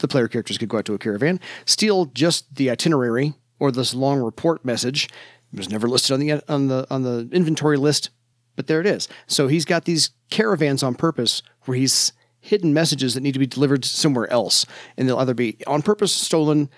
the 0.00 0.08
player 0.08 0.28
characters 0.28 0.58
could 0.58 0.68
go 0.68 0.78
out 0.78 0.84
to 0.86 0.94
a 0.94 0.98
caravan, 0.98 1.40
steal 1.66 2.06
just 2.06 2.54
the 2.54 2.70
itinerary 2.70 3.34
or 3.58 3.70
this 3.70 3.94
long 3.94 4.20
report 4.20 4.64
message. 4.64 5.08
It 5.52 5.58
was 5.58 5.70
never 5.70 5.88
listed 5.88 6.12
on 6.12 6.20
the 6.20 6.52
on 6.52 6.68
the 6.68 6.86
on 6.90 7.02
the 7.02 7.28
inventory 7.32 7.76
list, 7.76 8.10
but 8.56 8.66
there 8.66 8.80
it 8.80 8.86
is. 8.86 9.08
So 9.26 9.48
he's 9.48 9.64
got 9.64 9.84
these 9.84 10.10
caravans 10.30 10.82
on 10.82 10.94
purpose 10.94 11.42
where 11.64 11.76
he's 11.76 12.12
hidden 12.40 12.72
messages 12.72 13.14
that 13.14 13.20
need 13.20 13.32
to 13.32 13.38
be 13.38 13.46
delivered 13.46 13.84
somewhere 13.84 14.30
else, 14.32 14.64
and 14.96 15.08
they'll 15.08 15.18
either 15.18 15.34
be 15.34 15.56
on 15.66 15.82
purpose 15.82 16.12
stolen 16.12 16.70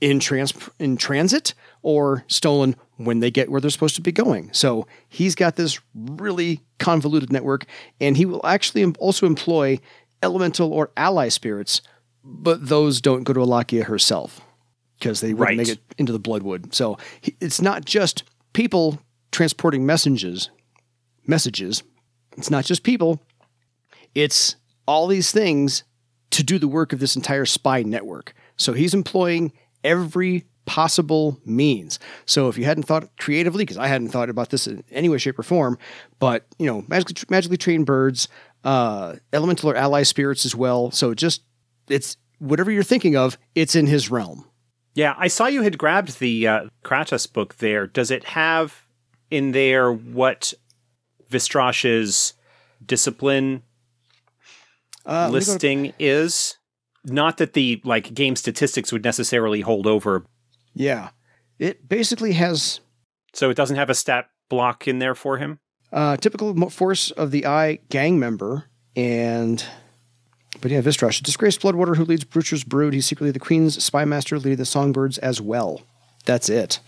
in 0.00 0.20
trans 0.20 0.52
in 0.78 0.96
transit 0.96 1.54
or 1.82 2.24
stolen 2.28 2.76
when 2.96 3.20
they 3.20 3.30
get 3.30 3.50
where 3.50 3.60
they're 3.60 3.70
supposed 3.70 3.96
to 3.96 4.02
be 4.02 4.12
going. 4.12 4.50
So 4.52 4.86
he's 5.08 5.34
got 5.34 5.56
this 5.56 5.78
really 5.94 6.60
convoluted 6.78 7.32
network, 7.32 7.66
and 8.00 8.16
he 8.16 8.24
will 8.24 8.44
actually 8.44 8.84
also 8.98 9.26
employ 9.26 9.78
elemental 10.22 10.72
or 10.72 10.90
ally 10.96 11.28
spirits, 11.28 11.82
but 12.24 12.68
those 12.68 13.00
don't 13.00 13.24
go 13.24 13.34
to 13.34 13.40
Alachia 13.40 13.84
herself 13.84 14.40
because 14.98 15.20
they 15.20 15.34
wouldn't 15.34 15.58
Right. 15.58 15.66
make 15.66 15.76
it 15.76 15.80
into 15.98 16.12
the 16.12 16.18
Bloodwood. 16.18 16.74
So 16.74 16.98
it's 17.40 17.60
not 17.60 17.84
just 17.84 18.24
people 18.52 19.00
transporting 19.32 19.84
messages, 19.86 20.50
messages. 21.26 21.82
It's 22.36 22.50
not 22.50 22.64
just 22.64 22.82
people. 22.82 23.20
It's 24.14 24.56
all 24.86 25.06
these 25.06 25.30
things 25.30 25.84
to 26.30 26.42
do 26.42 26.58
the 26.58 26.68
work 26.68 26.92
of 26.92 26.98
this 27.00 27.16
entire 27.16 27.44
spy 27.46 27.82
network. 27.82 28.34
So 28.56 28.72
he's 28.72 28.94
employing 28.94 29.52
every 29.84 30.44
possible 30.64 31.38
means. 31.44 31.98
So 32.24 32.48
if 32.48 32.58
you 32.58 32.64
hadn't 32.64 32.84
thought 32.84 33.08
creatively, 33.18 33.62
because 33.64 33.78
I 33.78 33.86
hadn't 33.86 34.08
thought 34.08 34.28
about 34.30 34.50
this 34.50 34.66
in 34.66 34.82
any 34.90 35.08
way, 35.08 35.18
shape, 35.18 35.38
or 35.38 35.42
form, 35.44 35.78
but 36.18 36.46
you 36.58 36.66
know, 36.66 36.84
magically, 36.88 37.14
magically 37.30 37.56
trained 37.56 37.86
birds, 37.86 38.28
uh, 38.64 39.14
elemental 39.32 39.70
or 39.70 39.76
ally 39.76 40.02
spirits 40.02 40.44
as 40.44 40.56
well. 40.56 40.90
So 40.90 41.14
just 41.14 41.42
it's 41.88 42.16
whatever 42.38 42.70
you're 42.72 42.82
thinking 42.82 43.16
of, 43.16 43.38
it's 43.54 43.76
in 43.76 43.86
his 43.86 44.10
realm. 44.10 44.44
Yeah, 44.96 45.14
I 45.18 45.28
saw 45.28 45.46
you 45.46 45.60
had 45.60 45.76
grabbed 45.76 46.18
the 46.20 46.48
uh, 46.48 46.60
Kratas 46.82 47.30
book 47.30 47.56
there. 47.56 47.86
Does 47.86 48.10
it 48.10 48.24
have 48.24 48.86
in 49.30 49.52
there 49.52 49.92
what 49.92 50.54
Vistrosh's 51.30 52.32
discipline 52.84 53.62
Uh, 55.04 55.26
go 55.26 55.26
to- 55.26 55.32
listing 55.34 55.92
is? 55.98 56.56
Not 57.04 57.36
that 57.36 57.52
the 57.52 57.80
like 57.84 58.14
game 58.14 58.34
statistics 58.36 58.90
would 58.90 59.04
necessarily 59.04 59.60
hold 59.60 59.86
over, 59.86 60.24
yeah, 60.74 61.10
it 61.58 61.88
basically 61.88 62.32
has 62.32 62.80
so 63.32 63.48
it 63.50 63.54
doesn't 63.56 63.76
have 63.76 63.90
a 63.90 63.94
stat 63.94 64.26
block 64.48 64.88
in 64.88 64.98
there 64.98 65.14
for 65.14 65.36
him. 65.36 65.58
Uh, 65.92 66.16
typical 66.16 66.68
force 66.70 67.10
of 67.12 67.30
the 67.30 67.46
eye 67.46 67.78
gang 67.90 68.18
member, 68.18 68.64
and 68.96 69.64
but 70.60 70.70
yeah, 70.70 70.80
Vistrosh, 70.80 71.20
a 71.20 71.22
disgraced 71.22 71.60
Blood 71.60 71.74
Warder 71.76 71.94
who 71.94 72.04
leads 72.04 72.24
Brocher's 72.24 72.64
brood. 72.64 72.94
He's 72.94 73.06
secretly 73.06 73.30
the 73.30 73.38
Queen's 73.38 73.82
spy 73.82 74.04
master, 74.04 74.38
leading 74.38 74.56
the 74.56 74.64
Songbirds 74.66 75.18
as 75.18 75.40
well. 75.40 75.82
That's 76.24 76.48
it. 76.48 76.80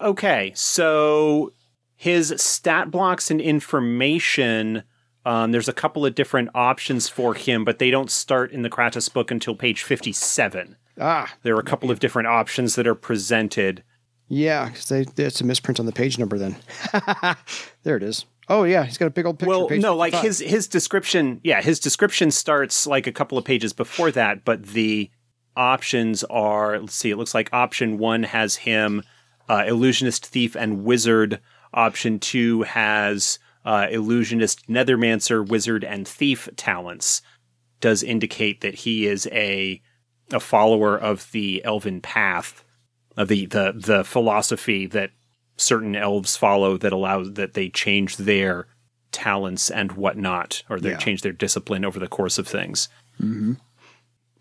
Okay, 0.00 0.52
so 0.54 1.52
his 1.96 2.34
stat 2.36 2.90
blocks 2.90 3.30
and 3.30 3.40
information. 3.40 4.82
Um, 5.24 5.50
there's 5.50 5.68
a 5.68 5.72
couple 5.72 6.06
of 6.06 6.14
different 6.14 6.50
options 6.54 7.08
for 7.08 7.34
him, 7.34 7.64
but 7.64 7.78
they 7.80 7.90
don't 7.90 8.10
start 8.10 8.52
in 8.52 8.62
the 8.62 8.70
Kratas 8.70 9.12
book 9.12 9.30
until 9.30 9.56
page 9.56 9.82
57. 9.82 10.76
Ah, 11.00 11.34
There 11.42 11.56
are 11.56 11.60
a 11.60 11.64
couple 11.64 11.90
of 11.90 11.98
different 11.98 12.28
options 12.28 12.74
that 12.76 12.86
are 12.86 12.94
presented. 12.94 13.82
yeah, 14.28 14.66
because 14.66 14.88
they, 14.88 15.04
it's 15.24 15.40
a 15.40 15.44
misprint 15.44 15.80
on 15.80 15.86
the 15.86 15.92
page 15.92 16.16
number. 16.18 16.38
Then 16.38 16.56
there 17.82 17.96
it 17.96 18.02
is. 18.02 18.24
Oh 18.48 18.64
yeah, 18.64 18.84
he's 18.84 18.98
got 18.98 19.06
a 19.06 19.10
big 19.10 19.26
old 19.26 19.38
picture. 19.38 19.48
Well, 19.48 19.68
page 19.68 19.82
no, 19.82 19.96
like 19.96 20.12
55. 20.12 20.26
his 20.26 20.38
his 20.38 20.68
description, 20.68 21.40
yeah, 21.42 21.60
his 21.60 21.80
description 21.80 22.30
starts 22.30 22.86
like 22.86 23.06
a 23.06 23.12
couple 23.12 23.36
of 23.38 23.44
pages 23.44 23.72
before 23.72 24.10
that, 24.12 24.44
but 24.44 24.64
the 24.66 25.10
options 25.56 26.22
are 26.24 26.78
let's 26.78 26.94
see, 26.94 27.10
it 27.10 27.16
looks 27.16 27.34
like 27.34 27.48
option 27.52 27.98
1 27.98 28.22
has 28.24 28.56
him 28.56 29.02
uh, 29.48 29.64
illusionist, 29.66 30.26
thief 30.26 30.56
and 30.56 30.84
wizard. 30.84 31.40
Option 31.72 32.18
2 32.18 32.62
has 32.62 33.38
uh, 33.64 33.88
illusionist, 33.90 34.68
nethermancer, 34.68 35.46
wizard 35.46 35.84
and 35.84 36.06
thief 36.06 36.48
talents. 36.56 37.22
Does 37.80 38.02
indicate 38.02 38.60
that 38.60 38.74
he 38.74 39.06
is 39.06 39.26
a 39.32 39.82
a 40.32 40.40
follower 40.40 40.96
of 40.98 41.30
the 41.32 41.64
elven 41.64 42.00
path, 42.00 42.64
of 43.16 43.28
the 43.28 43.46
the 43.46 43.72
the 43.76 44.04
philosophy 44.04 44.86
that 44.86 45.10
certain 45.56 45.96
elves 45.96 46.36
follow 46.36 46.76
that 46.78 46.92
allows 46.92 47.32
that 47.34 47.54
they 47.54 47.68
change 47.68 48.16
their 48.18 48.66
talents 49.12 49.70
and 49.70 49.92
whatnot, 49.92 50.62
or 50.68 50.78
they 50.78 50.90
Yeah. 50.90 50.96
change 50.98 51.22
their 51.22 51.32
discipline 51.32 51.84
over 51.84 51.98
the 51.98 52.08
course 52.08 52.38
of 52.38 52.46
things. 52.46 52.88
Mm-hmm. 53.20 53.54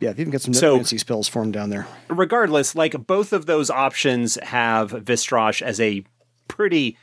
yeah, 0.02 0.10
they've 0.10 0.20
even 0.22 0.32
got 0.32 0.42
some 0.42 0.54
So- 0.54 0.76
fancy 0.76 0.98
spells 0.98 1.30
formed 1.30 1.54
down 1.54 1.70
there. 1.70 1.88
Regardless, 2.10 2.76
like 2.76 3.08
both 3.08 3.32
of 3.32 3.46
those 3.46 3.70
options 3.70 4.36
have 4.44 4.92
Vistrosh 4.92 5.62
as 5.62 5.80
a 5.80 6.04
pretty 6.50 6.98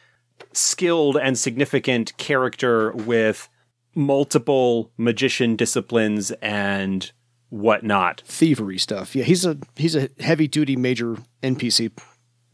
skilled 0.52 1.16
and 1.16 1.38
significant 1.38 2.14
character 2.18 2.92
with 2.92 3.48
multiple 3.94 4.90
magician 4.98 5.56
disciplines 5.56 6.30
and 6.42 7.12
whatnot. 7.48 8.22
Thievery 8.26 8.78
stuff. 8.78 9.14
Yeah, 9.16 9.24
he's 9.24 9.44
a 9.46 9.56
he's 9.76 9.94
a 9.96 10.08
heavy 10.20 10.46
duty 10.48 10.76
major 10.76 11.16
NPC, 11.42 11.90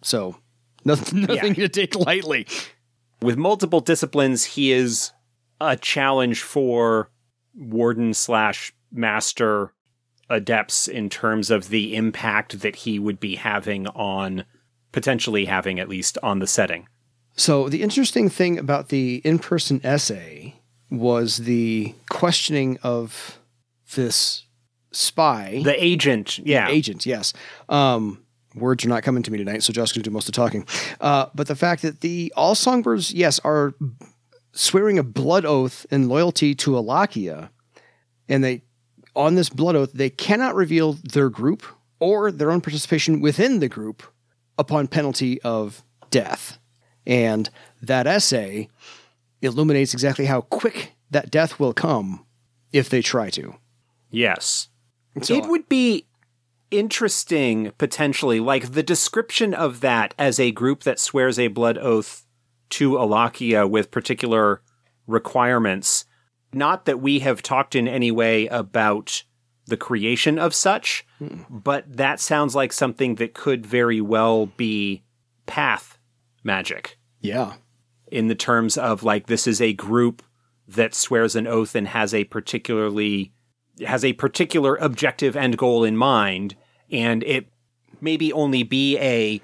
so 0.02 0.36
nothing 0.84 1.22
nothing 1.22 1.54
to 1.54 1.68
take 1.68 1.94
lightly. 1.94 2.46
with 3.20 3.36
multiple 3.36 3.80
disciplines, 3.80 4.44
he 4.44 4.72
is 4.72 5.12
a 5.60 5.76
challenge 5.76 6.42
for 6.42 7.10
warden 7.54 8.14
slash 8.14 8.72
master 8.92 9.72
adepts 10.30 10.86
in 10.88 11.08
terms 11.08 11.50
of 11.50 11.68
the 11.68 11.96
impact 11.96 12.60
that 12.60 12.76
he 12.76 12.98
would 12.98 13.18
be 13.18 13.36
having 13.36 13.86
on 13.88 14.44
potentially 14.92 15.46
having 15.46 15.78
at 15.80 15.88
least 15.88 16.16
on 16.22 16.38
the 16.38 16.46
setting. 16.46 16.86
So 17.34 17.68
the 17.68 17.82
interesting 17.82 18.28
thing 18.28 18.58
about 18.58 18.88
the 18.88 19.16
in-person 19.24 19.80
essay 19.84 20.54
was 20.90 21.38
the 21.38 21.94
questioning 22.10 22.78
of 22.82 23.38
this 23.94 24.44
spy, 24.92 25.60
The 25.64 25.82
agent, 25.82 26.38
yeah. 26.38 26.68
agent. 26.68 27.06
Yes, 27.06 27.32
um, 27.68 28.24
words 28.58 28.84
are 28.84 28.88
not 28.88 29.02
coming 29.02 29.22
to 29.22 29.30
me 29.30 29.38
tonight, 29.38 29.62
so 29.62 29.72
Josh 29.72 29.92
can 29.92 30.02
do 30.02 30.10
most 30.10 30.28
of 30.28 30.34
the 30.34 30.36
talking. 30.36 30.66
Uh, 31.00 31.26
but 31.34 31.46
the 31.46 31.56
fact 31.56 31.82
that 31.82 32.00
the 32.00 32.32
all 32.36 32.54
songbirds, 32.54 33.12
yes, 33.12 33.38
are 33.40 33.74
swearing 34.52 34.98
a 34.98 35.02
blood 35.02 35.44
oath 35.44 35.86
in 35.90 36.08
loyalty 36.08 36.54
to 36.56 36.72
Alachia, 36.72 37.50
and 38.28 38.42
they 38.42 38.62
on 39.14 39.34
this 39.34 39.48
blood 39.48 39.76
oath 39.76 39.92
they 39.92 40.10
cannot 40.10 40.54
reveal 40.54 40.92
their 40.92 41.28
group 41.28 41.64
or 42.00 42.30
their 42.30 42.50
own 42.50 42.60
participation 42.60 43.20
within 43.20 43.60
the 43.60 43.68
group 43.68 44.02
upon 44.56 44.86
penalty 44.86 45.40
of 45.42 45.82
death. 46.10 46.58
And 47.06 47.48
that 47.82 48.06
essay 48.06 48.68
illuminates 49.40 49.94
exactly 49.94 50.26
how 50.26 50.42
quick 50.42 50.92
that 51.10 51.30
death 51.30 51.58
will 51.58 51.72
come 51.72 52.26
if 52.72 52.88
they 52.88 53.02
try 53.02 53.30
to. 53.30 53.54
Yes. 54.10 54.68
So- 55.22 55.34
it 55.34 55.48
would 55.48 55.68
be 55.68 56.06
interesting 56.70 57.72
potentially 57.78 58.40
like 58.40 58.72
the 58.72 58.82
description 58.82 59.54
of 59.54 59.80
that 59.80 60.14
as 60.18 60.38
a 60.38 60.50
group 60.52 60.82
that 60.82 60.98
swears 60.98 61.38
a 61.38 61.48
blood 61.48 61.78
oath 61.78 62.26
to 62.70 62.92
Alachia 62.92 63.68
with 63.68 63.90
particular 63.90 64.62
requirements. 65.06 66.04
Not 66.52 66.84
that 66.86 67.00
we 67.00 67.20
have 67.20 67.42
talked 67.42 67.74
in 67.74 67.88
any 67.88 68.10
way 68.10 68.46
about 68.46 69.24
the 69.66 69.76
creation 69.76 70.38
of 70.38 70.54
such 70.54 71.06
hmm. 71.18 71.42
but 71.50 71.84
that 71.94 72.20
sounds 72.20 72.54
like 72.54 72.72
something 72.72 73.16
that 73.16 73.34
could 73.34 73.66
very 73.66 74.00
well 74.00 74.46
be 74.46 75.02
path 75.46 75.98
magic. 76.42 76.98
Yeah. 77.20 77.54
in 78.10 78.28
the 78.28 78.34
terms 78.34 78.78
of 78.78 79.02
like 79.02 79.26
this 79.26 79.46
is 79.46 79.60
a 79.60 79.72
group 79.74 80.22
that 80.66 80.94
swears 80.94 81.34
an 81.34 81.46
oath 81.46 81.74
and 81.74 81.88
has 81.88 82.14
a 82.14 82.24
particularly 82.24 83.32
has 83.86 84.04
a 84.04 84.12
particular 84.14 84.76
objective 84.76 85.36
and 85.36 85.56
goal 85.56 85.84
in 85.84 85.96
mind 85.96 86.56
and 86.90 87.22
it 87.24 87.46
maybe 88.00 88.32
only 88.32 88.62
be 88.62 88.98
a 88.98 89.40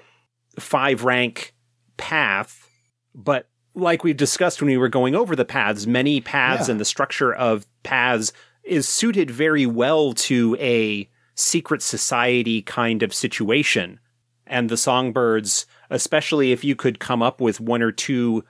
five 0.59 1.03
rank 1.03 1.53
path, 1.97 2.69
but 3.13 3.47
like 3.73 4.03
we've 4.03 4.17
discussed 4.17 4.61
when 4.61 4.69
we 4.69 4.77
were 4.77 4.89
going 4.89 5.15
over 5.15 5.35
the 5.35 5.45
paths, 5.45 5.85
many 5.85 6.21
paths 6.21 6.67
Yeah. 6.67 6.71
and 6.73 6.79
the 6.79 6.85
structure 6.85 7.33
of 7.33 7.65
paths 7.83 8.31
is 8.63 8.87
suited 8.87 9.29
very 9.29 9.65
well 9.65 10.13
to 10.13 10.55
a 10.59 11.09
secret 11.35 11.81
society 11.81 12.61
kind 12.61 13.03
of 13.03 13.13
situation. 13.13 13.99
And 14.47 14.69
the 14.69 14.77
songbirds, 14.77 15.65
especially 15.89 16.51
if 16.51 16.63
you 16.63 16.75
could 16.75 16.99
come 16.99 17.21
up 17.21 17.41
with 17.41 17.59
one 17.59 17.81
or 17.81 17.91
two 17.91 18.43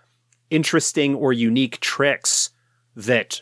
interesting 0.50 1.15
or 1.15 1.34
unique 1.34 1.80
tricks 1.80 2.52
that 2.95 3.41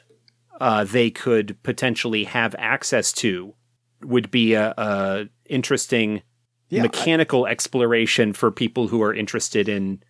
uh, 0.63 0.83
they 0.85 1.09
could 1.11 1.47
potentially 1.63 2.23
have 2.23 2.55
access 2.57 3.11
to, 3.11 3.53
would 4.01 4.29
be 4.31 4.53
a, 4.53 4.73
a 4.77 5.25
interesting 5.49 6.21
Yeah, 6.69 6.79
I- 6.81 6.83
mechanical 6.83 7.45
exploration 7.47 8.33
for 8.33 8.49
people 8.51 8.87
who 8.87 9.01
are 9.01 9.13
interested 9.13 9.67
in 9.67 10.01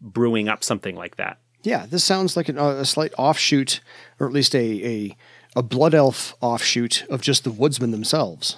brewing 0.00 0.48
up 0.48 0.62
something 0.64 0.96
like 0.96 1.16
that. 1.16 1.38
Yeah, 1.64 1.86
this 1.86 2.02
sounds 2.04 2.36
like 2.36 2.48
an, 2.48 2.58
uh, 2.58 2.70
a 2.80 2.84
slight 2.84 3.12
offshoot, 3.16 3.80
or 4.18 4.26
at 4.26 4.32
least 4.32 4.54
a, 4.54 4.66
a 4.94 5.16
a 5.54 5.62
blood 5.62 5.94
elf 5.94 6.34
offshoot 6.40 7.04
of 7.10 7.20
just 7.22 7.44
the 7.44 7.50
woodsmen 7.52 7.90
themselves. 7.92 8.56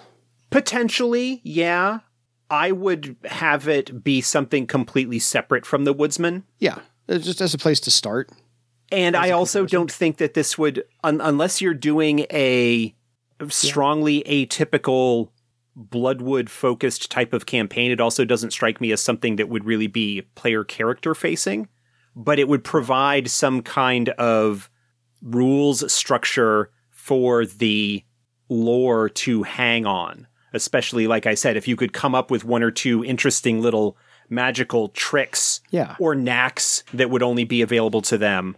Potentially, 0.51 1.41
yeah. 1.43 1.99
I 2.51 2.71
would 2.73 3.17
have 3.25 3.67
it 3.69 4.05
be 4.05 4.21
something 4.21 4.67
completely 4.67 5.19
separate 5.19 5.67
from 5.67 5.85
the 5.85 5.93
woodsman. 5.93 6.45
Yeah, 6.59 6.79
uh, 7.09 7.19
just 7.19 7.41
as 7.41 7.53
a 7.55 7.59
place 7.59 7.81
to 7.81 7.91
start. 7.91 8.31
And 8.93 9.17
I 9.17 9.31
also 9.31 9.67
don't 9.67 9.91
think 9.91 10.19
that 10.19 10.35
this 10.35 10.57
would, 10.59 10.85
un- 11.03 11.21
unless 11.21 11.61
you're 11.61 11.75
doing 11.75 12.21
a 12.31 12.95
strongly 13.49 14.23
atypical 14.25 15.31
Bloodwood 15.77 16.51
focused 16.51 17.11
type 17.11 17.33
of 17.33 17.47
campaign, 17.47 17.91
it 17.91 18.01
also 18.01 18.25
doesn't 18.25 18.53
strike 18.53 18.81
me 18.81 18.93
as 18.93 19.01
something 19.01 19.37
that 19.37 19.49
would 19.49 19.65
really 19.65 19.89
be 19.89 20.23
player 20.37 20.63
character 20.63 21.15
facing, 21.15 21.69
but 22.15 22.39
it 22.39 22.47
would 22.47 22.63
provide 22.63 23.29
some 23.29 23.61
kind 23.61 24.11
of 24.11 24.71
rules 25.21 25.93
structure 25.93 26.71
for 26.91 27.45
the 27.45 28.05
lore 28.49 29.09
to 29.09 29.43
hang 29.43 29.87
on. 29.87 30.29
Especially, 30.53 31.09
like 31.09 31.27
I 31.27 31.35
said, 31.35 31.57
if 31.57 31.67
you 31.67 31.75
could 31.75 31.93
come 31.93 32.15
up 32.15 32.31
with 32.31 32.45
one 32.45 32.63
or 32.63 32.71
two 32.71 33.05
interesting 33.05 33.61
little 33.61 33.97
magical 34.29 34.91
tricks 34.91 35.61
Yeah, 35.71 35.97
or 35.99 36.15
knacks 36.15 36.85
that 36.95 37.11
would 37.11 37.25
only 37.25 37.43
be 37.43 37.63
available 37.63 38.03
to 38.03 38.17
them. 38.17 38.57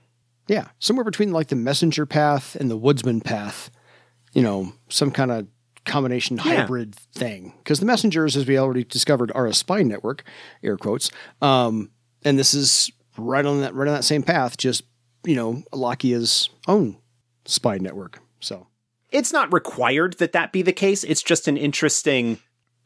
Yeah, 0.48 0.68
somewhere 0.78 1.04
between 1.04 1.32
like 1.32 1.48
the 1.48 1.56
messenger 1.56 2.06
path 2.06 2.56
and 2.56 2.70
the 2.70 2.76
woodsman 2.76 3.20
path. 3.20 3.70
You 4.32 4.42
know, 4.42 4.72
some 4.88 5.11
kind 5.11 5.30
of 5.30 5.46
combination 5.85 6.37
Yeah. 6.37 6.42
hybrid 6.42 6.94
thing. 6.94 7.54
Because 7.59 7.80
the 7.80 7.87
messengers, 7.87 8.37
as 8.37 8.46
we 8.46 8.59
already 8.59 8.85
discovered, 8.85 9.32
are 9.35 9.46
a 9.46 9.54
spy 9.54 9.82
network, 9.82 10.24
air 10.62 10.76
quotes. 10.76 11.11
Um, 11.40 11.90
and 12.24 12.38
this 12.38 12.52
is 12.54 12.90
right 13.16 13.46
on 13.46 13.61
that 13.62 13.74
right 13.74 13.88
on 13.88 13.94
that 13.94 14.04
same 14.04 14.22
path. 14.22 14.56
Just 14.56 14.82
you 15.24 15.35
know, 15.35 15.62
Alachia's 15.72 16.50
own 16.68 16.98
spy 17.46 17.78
network. 17.78 18.20
So 18.40 18.66
it's 19.11 19.32
not 19.32 19.52
required 19.52 20.18
that 20.18 20.32
that 20.32 20.52
be 20.52 20.62
the 20.62 20.72
case. 20.72 21.02
It's 21.02 21.22
just 21.22 21.48
an 21.48 21.56
interesting 21.56 22.38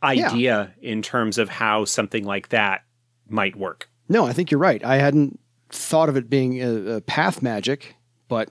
idea 0.02 0.72
in 0.80 1.02
terms 1.02 1.36
of 1.36 1.48
how 1.50 1.84
something 1.84 2.24
like 2.24 2.48
that 2.48 2.82
might 3.28 3.56
work. 3.56 3.90
No, 4.08 4.24
I 4.26 4.32
think 4.32 4.50
you're 4.50 4.60
right. 4.60 4.82
I 4.84 4.96
hadn't 4.96 5.38
thought 5.70 6.08
of 6.08 6.16
it 6.16 6.28
being 6.30 6.62
a, 6.62 6.96
a 6.96 7.00
path 7.00 7.42
magic, 7.42 7.94
but 8.28 8.50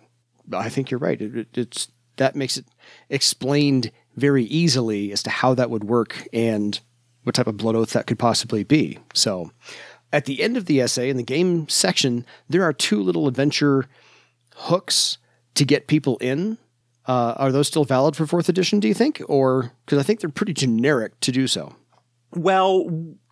I 0.53 0.69
think 0.69 0.89
you're 0.91 0.99
right. 0.99 1.21
It, 1.21 1.35
it- 1.37 1.57
it's 1.57 1.87
that 2.17 2.35
makes 2.35 2.57
it 2.57 2.65
explained 3.09 3.91
very 4.17 4.43
easily 4.45 5.11
as 5.13 5.23
to 5.23 5.29
how 5.29 5.53
that 5.53 5.69
would 5.69 5.85
work 5.85 6.27
and 6.33 6.77
what 7.23 7.35
type 7.35 7.47
of 7.47 7.55
blood 7.57 7.75
oath 7.75 7.91
that 7.91 8.07
could 8.07 8.19
possibly 8.19 8.63
be. 8.65 8.97
So, 9.13 9.51
at 10.11 10.25
the 10.25 10.41
end 10.41 10.57
of 10.57 10.65
the 10.65 10.81
essay 10.81 11.09
in 11.09 11.15
the 11.17 11.23
game 11.23 11.69
section, 11.69 12.25
there 12.49 12.63
are 12.63 12.73
two 12.73 13.01
little 13.01 13.27
adventure 13.27 13.85
hooks 14.55 15.17
to 15.55 15.63
get 15.65 15.87
people 15.87 16.17
in. 16.17 16.57
Uh, 17.05 17.33
are 17.37 17.51
those 17.51 17.67
still 17.67 17.85
valid 17.85 18.15
for 18.15 18.27
fourth 18.27 18.49
edition? 18.49 18.79
Do 18.79 18.87
you 18.87 18.93
think, 18.93 19.21
or 19.27 19.71
because 19.85 19.97
I 19.99 20.03
think 20.03 20.19
they're 20.19 20.29
pretty 20.29 20.53
generic 20.53 21.19
to 21.21 21.31
do 21.31 21.47
so? 21.47 21.75
Well, 22.35 22.89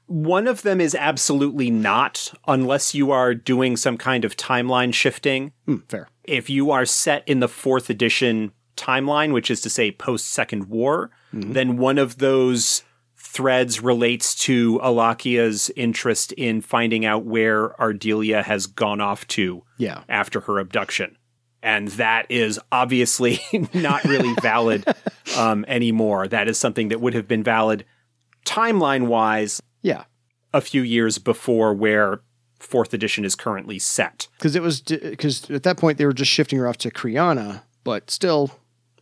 one 0.08 0.48
of 0.48 0.62
them 0.63 0.80
is 0.82 0.96
absolutely 0.96 1.70
not, 1.70 2.34
unless 2.48 2.96
you 2.96 3.12
are 3.12 3.36
doing 3.36 3.78
some 3.78 3.98
kind 3.98 4.26
of 4.26 4.36
timeline 4.36 4.93
shifting. 4.93 5.52
Hmm, 5.65 5.78
fair. 5.89 6.08
If 6.24 6.50
you 6.50 6.72
are 6.72 6.86
set 6.86 7.24
in 7.28 7.39
the 7.39 7.48
fourth 7.48 7.89
edition 7.89 8.52
timeline, 8.76 9.34
which 9.34 9.52
is 9.52 9.62
to 9.62 9.70
say 9.70 9.91
post 9.91 10.30
Second 10.30 10.65
War, 10.70 11.10
then 11.34 11.78
one 11.78 11.98
of 11.98 12.17
those 12.20 12.84
threads 13.17 13.82
relates 13.84 14.34
to 14.36 14.80
Alachia's 14.80 15.70
interest 15.76 16.32
in 16.34 16.62
finding 16.62 17.06
out 17.06 17.26
where 17.26 17.70
Aardelea 17.80 18.43
has 18.43 18.65
gone 18.67 19.02
off 19.02 19.28
to 19.28 19.63
Yeah. 19.78 20.04
after 20.10 20.39
her 20.41 20.58
abduction. 20.60 21.17
And 21.62 21.89
that 21.89 22.28
is 22.30 22.60
obviously 22.72 23.39
not 23.74 24.04
really 24.06 24.34
valid 24.41 24.86
um, 25.38 25.65
anymore. 25.67 26.28
That 26.28 26.48
is 26.48 26.58
something 26.58 26.88
that 26.89 27.02
would 27.02 27.13
have 27.13 27.28
been 27.28 27.43
valid 27.43 27.84
timeline 28.46 29.08
wise 29.08 29.62
Yeah. 29.82 30.04
a 30.54 30.62
few 30.62 30.82
years 30.82 31.18
before 31.18 31.74
where 31.74 32.22
fourth 32.60 32.94
edition 32.94 33.24
is 33.24 33.36
currently 33.36 33.78
set. 33.80 34.28
because 34.38 34.56
it 34.56 34.62
was 34.62 34.82
because 34.82 35.50
at 35.52 35.63
that 35.63 35.78
point 35.78 35.98
they 35.98 36.06
were 36.06 36.13
just 36.13 36.32
shifting 36.32 36.58
her 36.60 36.68
off 36.68 36.78
to 36.78 36.90
Kriana, 36.92 37.62
but 37.84 38.10
still, 38.10 38.52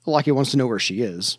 Alachia 0.05 0.33
wants 0.35 0.51
to 0.51 0.57
know 0.57 0.67
where 0.67 0.79
she 0.79 1.01
is. 1.01 1.38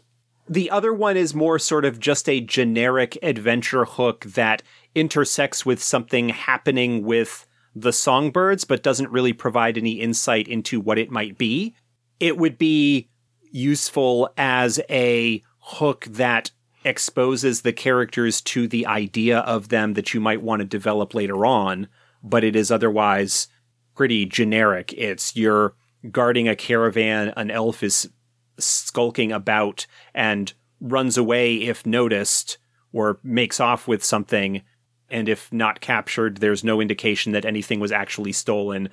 The 0.49 0.71
other 0.71 0.93
one 0.95 1.17
is 1.17 1.35
more 1.35 1.59
sort 1.59 1.85
of 1.85 1.99
just 1.99 2.29
a 2.29 2.41
generic 2.41 3.19
adventure 3.23 3.85
hook 3.85 4.25
that 4.25 4.63
intersects 4.95 5.67
with 5.67 5.83
something 5.83 6.29
happening 6.31 7.03
with 7.03 7.47
the 7.75 7.93
songbirds, 7.93 8.65
but 8.65 8.83
doesn't 8.83 9.11
really 9.11 9.33
provide 9.33 9.77
any 9.77 10.01
insight 10.01 10.49
into 10.49 10.81
what 10.81 10.99
it 10.99 11.11
might 11.11 11.37
be. 11.37 11.75
It 12.21 12.39
would 12.39 12.57
be 12.59 13.09
useful 13.51 14.31
as 14.37 14.81
a 14.89 15.43
hook 15.59 16.05
that 16.07 16.51
exposes 16.87 17.63
the 17.63 17.73
characters 17.73 18.41
to 18.41 18.69
the 18.69 18.87
idea 18.87 19.41
of 19.41 19.69
them 19.69 19.95
that 19.95 20.15
you 20.15 20.21
might 20.21 20.41
want 20.41 20.61
to 20.61 20.67
develop 20.67 21.15
later 21.15 21.45
on, 21.45 21.89
but 22.23 22.45
it 22.45 22.55
is 22.55 22.71
otherwise 22.71 23.49
pretty 23.97 24.25
generic. 24.25 24.93
It's 24.93 25.35
you're 25.35 25.75
guarding 26.11 26.49
a 26.49 26.55
caravan, 26.55 27.33
an 27.37 27.51
elf 27.51 27.83
is 27.83 28.09
skulking 28.59 29.33
about 29.33 29.87
and 30.15 30.53
runs 30.81 31.19
away 31.19 31.57
if 31.57 31.85
noticed 31.85 32.59
or 32.93 33.19
makes 33.23 33.59
off 33.59 33.89
with 33.89 34.05
something. 34.05 34.63
And 35.11 35.29
if 35.29 35.53
not 35.53 35.81
captured, 35.81 36.39
there's 36.39 36.65
no 36.65 36.81
indication 36.81 37.33
that 37.33 37.45
anything 37.45 37.81
was 37.81 37.93
actually 37.93 38.33
stolen. 38.33 38.91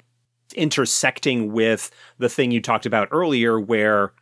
Intersecting 0.56 1.52
with 1.52 1.92
the 2.18 2.30
thing 2.30 2.52
you 2.52 2.62
talked 2.62 2.86
about 2.86 3.08
earlier, 3.12 3.60
where 3.60 4.14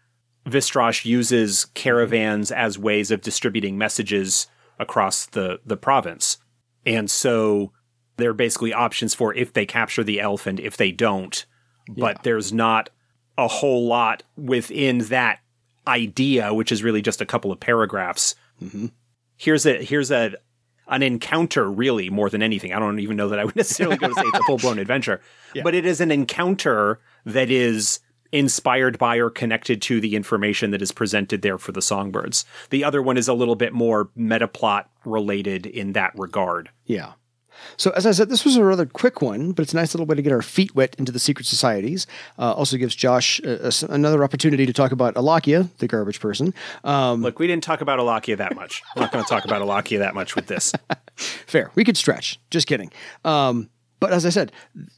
Vistrosh 0.46 1.06
uses 1.06 1.66
caravans 1.74 2.52
as 2.52 2.78
ways 2.78 3.12
of 3.12 3.22
distributing 3.22 3.78
messages 3.78 4.48
across 4.80 5.28
the, 5.28 5.60
the 5.66 5.78
province. 5.78 6.38
And 6.86 7.10
so 7.10 7.72
there 8.18 8.32
are 8.32 8.36
basically 8.36 8.74
options 8.74 9.14
for 9.14 9.34
if 9.34 9.54
they 9.54 9.66
capture 9.66 10.04
the 10.04 10.20
elf 10.20 10.48
and 10.48 10.60
if 10.60 10.78
they 10.78 10.92
don't. 10.92 11.46
But 11.90 12.24
there's 12.24 12.54
not 12.54 12.90
a 13.38 13.48
whole 13.48 13.88
lot 13.88 14.24
within 14.38 15.00
that 15.00 15.40
idea, 15.88 16.54
which 16.54 16.72
is 16.72 16.84
really 16.84 17.02
just 17.02 17.22
a 17.22 17.26
couple 17.26 17.52
of 17.52 17.60
paragraphs. 17.60 18.36
Mm-hmm. 18.62 18.88
Here's 19.38 19.66
a 19.66 19.84
here's 19.84 20.12
a 20.12 20.36
an 20.88 21.04
encounter, 21.04 21.70
really 21.70 22.10
more 22.10 22.30
than 22.30 22.44
anything. 22.44 22.74
I 22.74 22.80
don't 22.80 23.00
even 23.00 23.18
know 23.18 23.30
that 23.30 23.40
I 23.40 23.46
would 23.46 23.56
necessarily 23.58 23.98
go 23.98 24.10
to 24.10 24.14
say 24.14 24.22
it's 24.26 24.40
a 24.40 24.44
full 24.44 24.58
blown 24.58 24.80
adventure, 24.80 25.22
but 25.64 25.74
it 25.74 25.86
is 25.86 26.02
an 26.02 26.12
encounter 26.12 27.00
that 27.26 27.50
is 27.50 28.00
inspired 28.32 28.98
by 28.98 29.18
or 29.18 29.30
connected 29.30 29.82
to 29.84 30.00
the 30.02 30.16
information 30.16 30.72
that 30.72 30.82
is 30.82 30.92
presented 30.92 31.42
there 31.42 31.58
for 31.58 31.72
the 31.72 31.82
songbirds. 31.82 32.46
The 32.70 32.84
other 32.84 33.02
one 33.02 33.18
is 33.18 33.28
a 33.28 33.34
little 33.34 33.56
bit 33.56 33.74
more 33.74 34.10
meta 34.16 34.48
plot 34.48 34.90
related 35.06 35.66
in 35.66 35.94
that 35.94 36.12
regard. 36.18 36.70
Yeah. 36.86 37.14
So 37.78 37.92
as 37.92 38.06
I 38.08 38.12
said, 38.12 38.30
this 38.30 38.44
was 38.46 38.56
a 38.56 38.64
rather 38.64 38.86
quick 38.86 39.22
one, 39.22 39.52
but 39.52 39.62
it's 39.64 39.74
a 39.74 39.76
nice 39.76 39.94
little 39.94 40.06
way 40.08 40.16
to 40.16 40.22
get 40.22 40.32
our 40.32 40.42
feet 40.42 40.74
wet 40.74 40.96
into 40.98 41.12
the 41.12 41.20
secret 41.20 41.46
societies. 41.46 42.08
Uh, 42.40 42.54
also 42.54 42.78
gives 42.78 42.96
Josh 42.96 43.40
uh, 43.44 43.50
uh, 43.50 43.68
s- 43.68 43.84
another 43.84 44.24
opportunity 44.24 44.66
to 44.66 44.74
talk 44.74 44.92
about 44.92 45.14
Alachia, 45.16 45.70
the 45.78 45.88
garbage 45.88 46.20
person. 46.20 46.54
Um, 46.84 47.22
Look, 47.22 47.38
we 47.38 47.48
didn't 47.48 47.64
talk 47.64 47.82
about 47.82 48.00
Alachia 48.00 48.38
that 48.38 48.56
much. 48.56 48.82
I'm 48.96 49.02
not 49.04 49.12
going 49.12 49.24
to 49.24 49.30
talk 49.30 49.46
about 49.46 49.62
Alachia 49.62 50.00
that 50.00 50.16
much 50.16 50.36
with 50.36 50.48
this. 50.48 50.72
fair, 51.16 51.70
we 51.76 51.84
could 51.84 51.98
stretch. 51.98 52.40
Just 52.50 52.66
kidding. 52.68 52.92
Um, 53.26 53.70
but 54.02 54.12
as 54.12 54.26
I 54.26 54.30
said, 54.30 54.52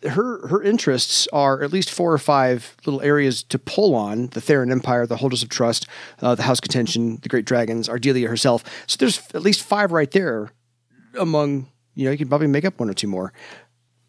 her 0.10 0.48
her 0.48 0.64
interests 0.64 1.28
are 1.34 1.62
at 1.62 1.72
least 1.72 1.92
four 1.92 2.12
or 2.12 2.18
five 2.18 2.76
little 2.86 3.02
areas 3.02 3.44
to 3.44 3.60
pull 3.60 3.94
on: 3.94 4.28
the 4.28 4.40
Theran 4.40 4.72
Empire, 4.72 5.06
the 5.06 5.18
Holders 5.18 5.44
of 5.44 5.50
Trust, 5.50 5.86
uh, 6.22 6.34
the 6.34 6.44
House 6.44 6.60
K'tenshin, 6.60 7.22
the 7.22 7.30
Great 7.30 7.46
Dragons, 7.46 7.88
Aardelea 7.90 8.28
herself. 8.28 8.64
So 8.88 8.96
there's 8.98 9.22
at 9.36 9.44
least 9.44 9.62
five 9.62 9.92
right 9.92 10.10
there. 10.10 10.52
Among 11.20 11.68
you 11.96 12.06
know, 12.06 12.12
you 12.12 12.18
can 12.18 12.30
probably 12.30 12.48
make 12.48 12.66
up 12.66 12.80
one 12.80 12.90
or 12.90 12.94
two 12.94 13.08
more. 13.08 13.34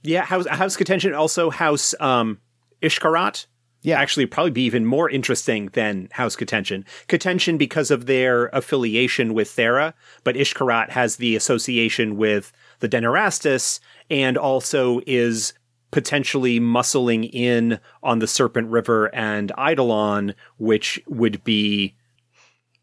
Yeah, 0.03 0.23
House, 0.23 0.47
House 0.47 0.77
K'tenshin, 0.77 1.17
also 1.19 1.51
House 1.51 1.95
um, 2.01 2.39
Ishkarat. 2.81 3.47
Yeah. 3.83 4.01
Actually, 4.01 4.25
probably 4.27 4.51
be 4.51 4.63
even 4.63 4.87
more 4.87 5.11
interesting 5.11 5.67
than 5.75 6.09
House 6.13 6.37
K'tenshin. 6.37 6.85
K'tenshin 7.09 7.59
because 7.59 7.91
of 7.91 8.07
their 8.07 8.47
affiliation 8.47 9.35
with 9.35 9.49
Thera, 9.49 9.93
but 10.23 10.37
Ishkarat 10.37 10.91
has 10.91 11.17
the 11.17 11.37
association 11.37 12.17
with 12.17 12.53
the 12.81 12.89
Denairastas 12.89 13.81
and 14.11 14.37
also 14.37 15.01
is 15.07 15.55
potentially 15.91 16.59
muscling 16.61 17.29
in 17.33 17.79
on 18.03 18.19
the 18.19 18.27
Serpent 18.27 18.69
River 18.71 19.15
and 19.15 19.53
Eidolon, 19.59 20.35
which 20.59 21.01
would 21.07 21.45
be 21.45 21.95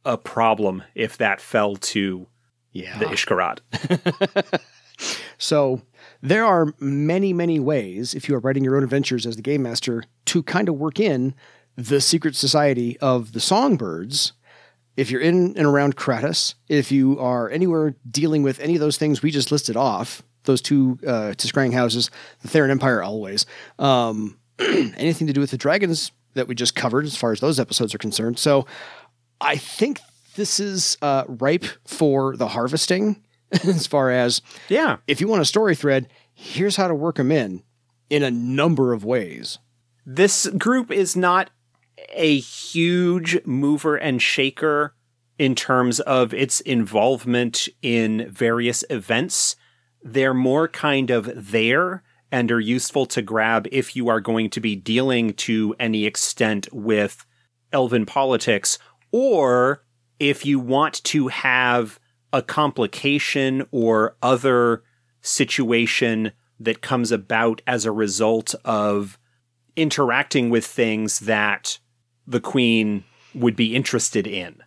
a 0.05 0.17
problem 0.17 0.83
if 0.95 1.17
that 1.17 1.41
fell 1.41 1.75
to 1.75 2.27
Yeah. 2.71 2.97
the 2.99 3.05
Ishkarat. 3.05 3.59
So 5.37 5.81
there 6.21 6.45
are 6.45 6.75
many, 6.79 7.33
many 7.33 7.59
ways, 7.59 8.13
if 8.13 8.29
you 8.29 8.35
are 8.35 8.39
writing 8.39 8.63
your 8.63 8.77
own 8.77 8.83
adventures 8.83 9.25
as 9.25 9.35
the 9.35 9.41
game 9.41 9.63
master, 9.63 10.03
to 10.25 10.43
kind 10.43 10.69
of 10.69 10.75
work 10.75 10.99
in 10.99 11.33
the 11.75 11.99
secret 11.99 12.35
society 12.35 12.99
of 12.99 13.31
the 13.33 13.39
songbirds. 13.39 14.33
If 14.95 15.09
you're 15.09 15.21
in 15.21 15.57
and 15.57 15.65
around 15.65 15.95
Kratas, 15.95 16.53
if 16.67 16.91
you 16.91 17.17
are 17.17 17.49
anywhere 17.49 17.95
dealing 18.11 18.43
with 18.43 18.59
any 18.59 18.75
of 18.75 18.79
those 18.81 18.97
things 18.97 19.23
we 19.23 19.31
just 19.31 19.51
listed 19.51 19.75
off, 19.75 20.21
those 20.43 20.61
two 20.61 20.97
uh, 21.05 21.33
houses, 21.71 22.09
the 22.41 22.47
Theran 22.47 22.69
Empire 22.69 23.01
always, 23.03 23.45
um, 23.79 24.37
anything 24.59 25.27
to 25.27 25.33
do 25.33 25.41
with 25.41 25.51
the 25.51 25.57
dragons 25.57 26.11
that 26.33 26.47
we 26.47 26.55
just 26.55 26.75
covered 26.75 27.05
as 27.05 27.15
far 27.15 27.31
as 27.31 27.39
those 27.39 27.59
episodes 27.59 27.93
are 27.93 27.97
concerned. 27.99 28.39
So 28.39 28.65
I 29.39 29.57
think 29.57 29.99
this 30.35 30.59
is 30.59 30.97
uh, 31.01 31.25
ripe 31.27 31.65
for 31.85 32.35
the 32.37 32.47
harvesting 32.49 33.21
as 33.51 33.85
far 33.87 34.11
as 34.11 34.41
Yeah. 34.69 34.97
if 35.07 35.19
you 35.19 35.27
want 35.27 35.41
a 35.41 35.45
story 35.45 35.75
thread, 35.75 36.07
here's 36.33 36.75
how 36.77 36.87
to 36.87 36.95
work 36.95 37.15
them 37.17 37.31
in 37.31 37.63
in 38.09 38.23
a 38.23 38.31
number 38.31 38.93
of 38.93 39.03
ways. 39.05 39.57
this 40.05 40.47
group 40.57 40.89
is 40.91 41.15
not 41.15 41.49
a 42.13 42.39
huge 42.39 43.37
mover 43.45 43.95
and 43.95 44.21
shaker 44.21 44.93
in 45.37 45.53
terms 45.55 45.99
of 46.01 46.33
its 46.33 46.59
involvement 46.61 47.67
in 47.81 48.27
various 48.31 48.83
events. 48.89 49.55
They're 50.03 50.33
more 50.33 50.67
kind 50.67 51.09
of 51.09 51.51
there 51.51 52.03
and 52.31 52.51
are 52.51 52.59
useful 52.59 53.05
to 53.07 53.21
grab 53.21 53.67
if 53.71 53.95
you 53.95 54.07
are 54.07 54.21
going 54.21 54.49
to 54.51 54.59
be 54.59 54.75
dealing 54.75 55.33
to 55.33 55.75
any 55.79 56.05
extent 56.05 56.67
with 56.71 57.25
elven 57.73 58.05
politics, 58.05 58.77
or 59.11 59.83
if 60.19 60.45
you 60.45 60.59
want 60.59 61.03
to 61.03 61.27
have 61.27 61.99
a 62.33 62.41
complication 62.41 63.65
or 63.71 64.15
other 64.21 64.83
situation 65.21 66.31
that 66.59 66.81
comes 66.81 67.11
about 67.11 67.61
as 67.67 67.85
a 67.85 67.91
result 67.91 68.55
of 68.63 69.17
interacting 69.75 70.49
with 70.49 70.65
things 70.65 71.19
that 71.19 71.79
the 72.27 72.39
queen 72.39 73.03
would 73.33 73.55
be 73.55 73.75
interested 73.75 74.27
in. 74.27 74.61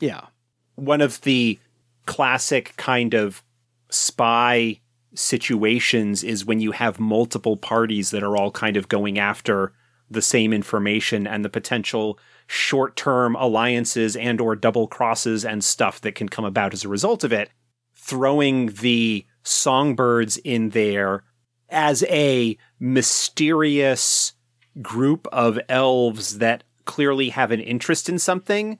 Yeah. 0.00 0.26
One 0.74 1.00
of 1.00 1.20
the 1.22 1.58
classic 2.06 2.74
kind 2.76 3.14
of 3.14 3.42
spy 3.90 4.80
situations 5.14 6.22
is 6.22 6.44
when 6.44 6.60
you 6.60 6.72
have 6.72 7.00
multiple 7.00 7.56
parties 7.56 8.10
that 8.10 8.22
are 8.22 8.36
all 8.36 8.50
kind 8.50 8.76
of 8.76 8.88
going 8.88 9.18
after 9.18 9.72
the 10.10 10.22
same 10.22 10.52
information 10.52 11.26
and 11.26 11.44
the 11.44 11.50
potential 11.50 12.18
short-term 12.46 13.34
alliances 13.36 14.16
and 14.16 14.40
or 14.40 14.56
double 14.56 14.86
crosses 14.86 15.44
and 15.44 15.62
stuff 15.62 16.00
that 16.00 16.14
can 16.14 16.28
come 16.28 16.44
about 16.44 16.72
as 16.72 16.84
a 16.84 16.88
result 16.88 17.24
of 17.24 17.32
it 17.32 17.50
throwing 17.94 18.66
the 18.66 19.26
songbirds 19.42 20.38
in 20.38 20.70
there 20.70 21.24
as 21.68 22.02
a 22.04 22.56
mysterious 22.80 24.32
group 24.80 25.26
of 25.32 25.58
elves 25.68 26.38
that 26.38 26.64
clearly 26.84 27.28
have 27.28 27.50
an 27.50 27.60
interest 27.60 28.08
in 28.08 28.18
something, 28.18 28.78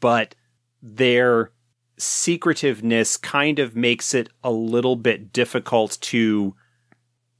but 0.00 0.34
their 0.82 1.50
secretiveness 1.98 3.16
kind 3.16 3.58
of 3.58 3.76
makes 3.76 4.14
it 4.14 4.28
a 4.42 4.50
little 4.50 4.96
bit 4.96 5.32
difficult 5.32 5.98
to 6.00 6.54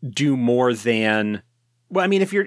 do 0.09 0.37
more 0.37 0.75
than 0.75 1.43
well, 1.89 2.05
I 2.05 2.09
mean, 2.09 2.23
if 2.23 2.33
you're 2.33 2.47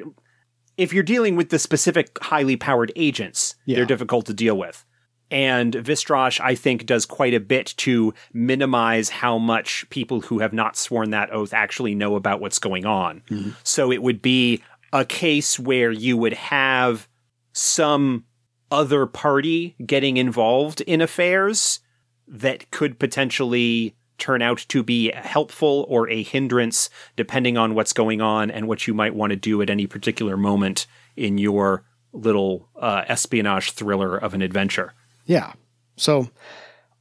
if 0.78 0.94
you're 0.94 1.04
dealing 1.04 1.36
with 1.36 1.50
the 1.50 1.60
specific 1.60 2.18
highly 2.22 2.56
powered 2.56 2.92
agents, 2.96 3.56
Yeah. 3.66 3.78
they're 3.78 3.86
difficult 3.86 4.26
to 4.28 4.34
deal 4.34 4.58
with. 4.58 4.86
And 5.30 5.74
Vistrosh, 5.74 6.40
I 6.40 6.56
think, 6.56 6.86
does 6.86 7.06
quite 7.06 7.34
a 7.34 7.40
bit 7.40 7.74
to 7.78 8.14
minimize 8.32 9.10
how 9.10 9.38
much 9.38 9.90
people 9.90 10.22
who 10.22 10.40
have 10.40 10.54
not 10.54 10.78
sworn 10.78 11.10
that 11.10 11.34
oath 11.34 11.54
actually 11.54 11.96
know 11.96 12.16
about 12.16 12.40
what's 12.40 12.60
going 12.60 12.86
on. 12.86 13.24
Mm-hmm. 13.30 13.50
So 13.64 13.92
it 13.92 14.02
would 14.02 14.22
be 14.22 14.62
a 14.94 15.04
case 15.04 15.60
where 15.60 15.92
you 15.92 16.16
would 16.16 16.34
have 16.34 17.10
some 17.52 18.24
other 18.72 19.06
party 19.06 19.76
getting 19.86 20.18
involved 20.18 20.82
in 20.82 21.02
affairs 21.02 21.80
that 22.28 22.70
could 22.72 23.00
potentially 23.00 23.96
turn 24.18 24.42
out 24.42 24.66
to 24.68 24.84
be 24.84 25.12
helpful 25.14 25.86
or 25.88 26.10
a 26.10 26.24
hindrance, 26.24 26.90
depending 27.16 27.58
on 27.58 27.76
what's 27.76 27.94
going 27.94 28.20
on 28.20 28.50
and 28.50 28.68
what 28.68 28.88
you 28.88 28.94
might 28.94 29.14
want 29.14 29.30
to 29.30 29.36
do 29.36 29.62
at 29.62 29.70
any 29.70 29.86
particular 29.86 30.36
moment 30.36 30.88
in 31.16 31.38
your 31.38 31.84
little 32.14 32.68
uh, 32.76 33.04
espionage 33.08 33.72
thriller 33.72 34.18
of 34.18 34.34
an 34.34 34.42
adventure. 34.42 34.94
Yeah. 35.26 35.54
So 35.98 36.30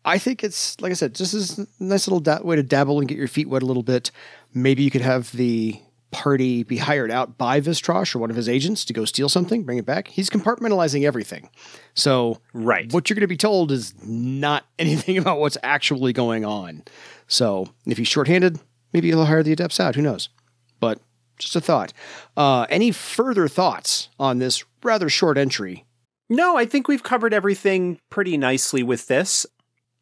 I 0.04 0.18
think 0.18 0.44
it's, 0.44 0.78
like 0.80 0.90
I 0.90 0.94
said, 0.94 1.14
this 1.14 1.32
is 1.32 1.58
a 1.58 1.66
nice 1.80 2.06
little 2.06 2.20
da- 2.20 2.42
way 2.42 2.56
to 2.56 2.62
dabble 2.62 2.98
and 2.98 3.08
get 3.08 3.18
your 3.18 3.28
feet 3.28 3.48
wet 3.48 3.62
a 3.62 3.66
little 3.66 3.82
bit. 3.82 4.10
Maybe 4.52 4.82
you 4.82 4.90
could 4.90 5.00
have 5.00 5.32
the 5.32 5.80
party 6.10 6.62
be 6.62 6.78
hired 6.78 7.10
out 7.10 7.36
by 7.36 7.60
Vistrosh 7.60 8.14
or 8.14 8.18
one 8.20 8.30
of 8.30 8.36
his 8.36 8.48
agents 8.48 8.84
to 8.86 8.92
go 8.92 9.04
steal 9.04 9.28
something, 9.28 9.64
bring 9.64 9.78
it 9.78 9.84
back. 9.86 10.08
He's 10.08 10.30
compartmentalizing 10.30 11.04
everything. 11.04 11.50
So 11.94 12.40
Right. 12.52 12.92
what 12.92 13.08
you're 13.10 13.14
going 13.16 13.22
to 13.22 13.26
be 13.26 13.36
told 13.36 13.72
is 13.72 13.92
not 14.04 14.64
anything 14.78 15.18
about 15.18 15.40
what's 15.40 15.58
actually 15.62 16.12
going 16.12 16.44
on. 16.44 16.82
So 17.26 17.68
if 17.86 17.98
he's 17.98 18.08
shorthanded, 18.08 18.58
maybe 18.92 19.08
he'll 19.08 19.24
hire 19.26 19.42
the 19.42 19.52
adepts 19.52 19.80
out. 19.80 19.94
Who 19.96 20.02
knows? 20.02 20.28
But 20.80 21.00
just 21.38 21.56
a 21.56 21.60
thought. 21.60 21.92
Uh, 22.36 22.66
any 22.70 22.92
further 22.92 23.48
thoughts 23.48 24.08
on 24.18 24.38
this 24.38 24.64
rather 24.82 25.08
short 25.08 25.36
entry? 25.36 25.84
No, 26.28 26.56
I 26.56 26.66
think 26.66 26.88
we've 26.88 27.02
covered 27.02 27.34
everything 27.34 27.98
pretty 28.10 28.36
nicely 28.36 28.82
with 28.82 29.06
this. 29.08 29.44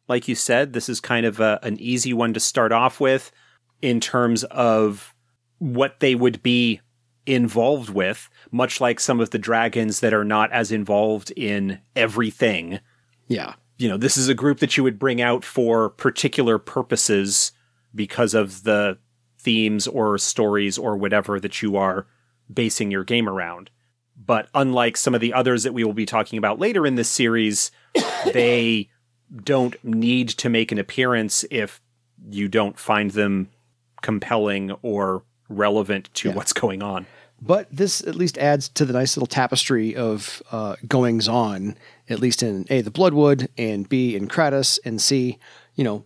Like 0.07 0.27
you 0.27 0.35
said, 0.35 0.73
this 0.73 0.87
is 0.87 0.99
kind 1.01 1.25
of 1.25 1.39
a, 1.39 1.59
an 1.63 1.79
easy 1.79 2.13
one 2.13 2.33
to 2.35 2.39
start 2.39 2.71
off 2.71 2.99
with 2.99 3.31
in 3.81 3.99
terms 3.99 4.43
of 4.45 5.14
what 5.65 5.99
they 5.99 6.13
would 6.13 6.43
be 6.43 6.79
involved 7.25 7.89
with, 7.89 8.29
much 8.51 8.79
like 8.79 8.99
some 8.99 9.19
of 9.19 9.31
the 9.31 9.39
dragons 9.39 9.99
that 9.99 10.13
are 10.13 10.23
not 10.23 10.51
as 10.51 10.71
involved 10.71 11.31
in 11.35 11.79
everything. 11.95 12.79
Yeah. 13.27 13.55
You 13.77 13.89
know, 13.89 13.97
this 13.97 14.15
is 14.15 14.29
a 14.29 14.35
group 14.35 14.59
that 14.59 14.77
you 14.77 14.83
would 14.83 14.99
bring 14.99 15.21
out 15.21 15.43
for 15.43 15.89
particular 15.89 16.59
purposes 16.59 17.51
because 17.95 18.35
of 18.35 18.63
the 18.63 18.99
themes 19.39 19.87
or 19.87 20.19
stories 20.19 20.77
or 20.77 20.95
whatever 20.95 21.39
that 21.39 21.63
you 21.63 21.77
are 21.77 22.05
basing 22.53 22.91
your 22.91 23.03
game 23.03 23.27
around. 23.27 23.71
But 24.15 24.49
unlike 24.53 24.97
some 24.97 25.15
of 25.15 25.21
the 25.21 25.33
others 25.33 25.63
that 25.63 25.73
we 25.73 25.83
will 25.83 25.93
be 25.93 26.05
talking 26.05 26.37
about 26.37 26.59
later 26.59 26.85
in 26.85 26.93
this 26.93 27.09
series, 27.09 27.71
they 28.33 28.89
don't 29.43 29.83
need 29.83 30.29
to 30.29 30.47
make 30.47 30.71
an 30.71 30.77
appearance 30.77 31.43
if 31.49 31.81
you 32.29 32.47
don't 32.47 32.77
find 32.77 33.11
them 33.11 33.49
compelling 34.03 34.71
or 34.83 35.23
relevant 35.49 36.09
to 36.15 36.31
what's 36.31 36.53
going 36.53 36.81
on. 36.81 37.05
But 37.41 37.67
this 37.71 38.01
at 38.01 38.15
least 38.15 38.37
adds 38.37 38.69
to 38.69 38.85
the 38.85 38.93
nice 38.93 39.17
little 39.17 39.27
tapestry 39.27 39.95
of 39.95 40.41
uh, 40.51 40.77
goings 40.87 41.27
on, 41.27 41.77
at 42.09 42.19
least 42.19 42.41
in 42.41 42.65
A, 42.69 42.81
the 42.81 42.91
Bloodwood, 42.91 43.49
and 43.57 43.87
B, 43.87 44.15
in 44.15 44.27
Kratas, 44.27 44.79
and 44.85 45.01
C, 45.01 45.37
you 45.75 45.83
know, 45.83 46.05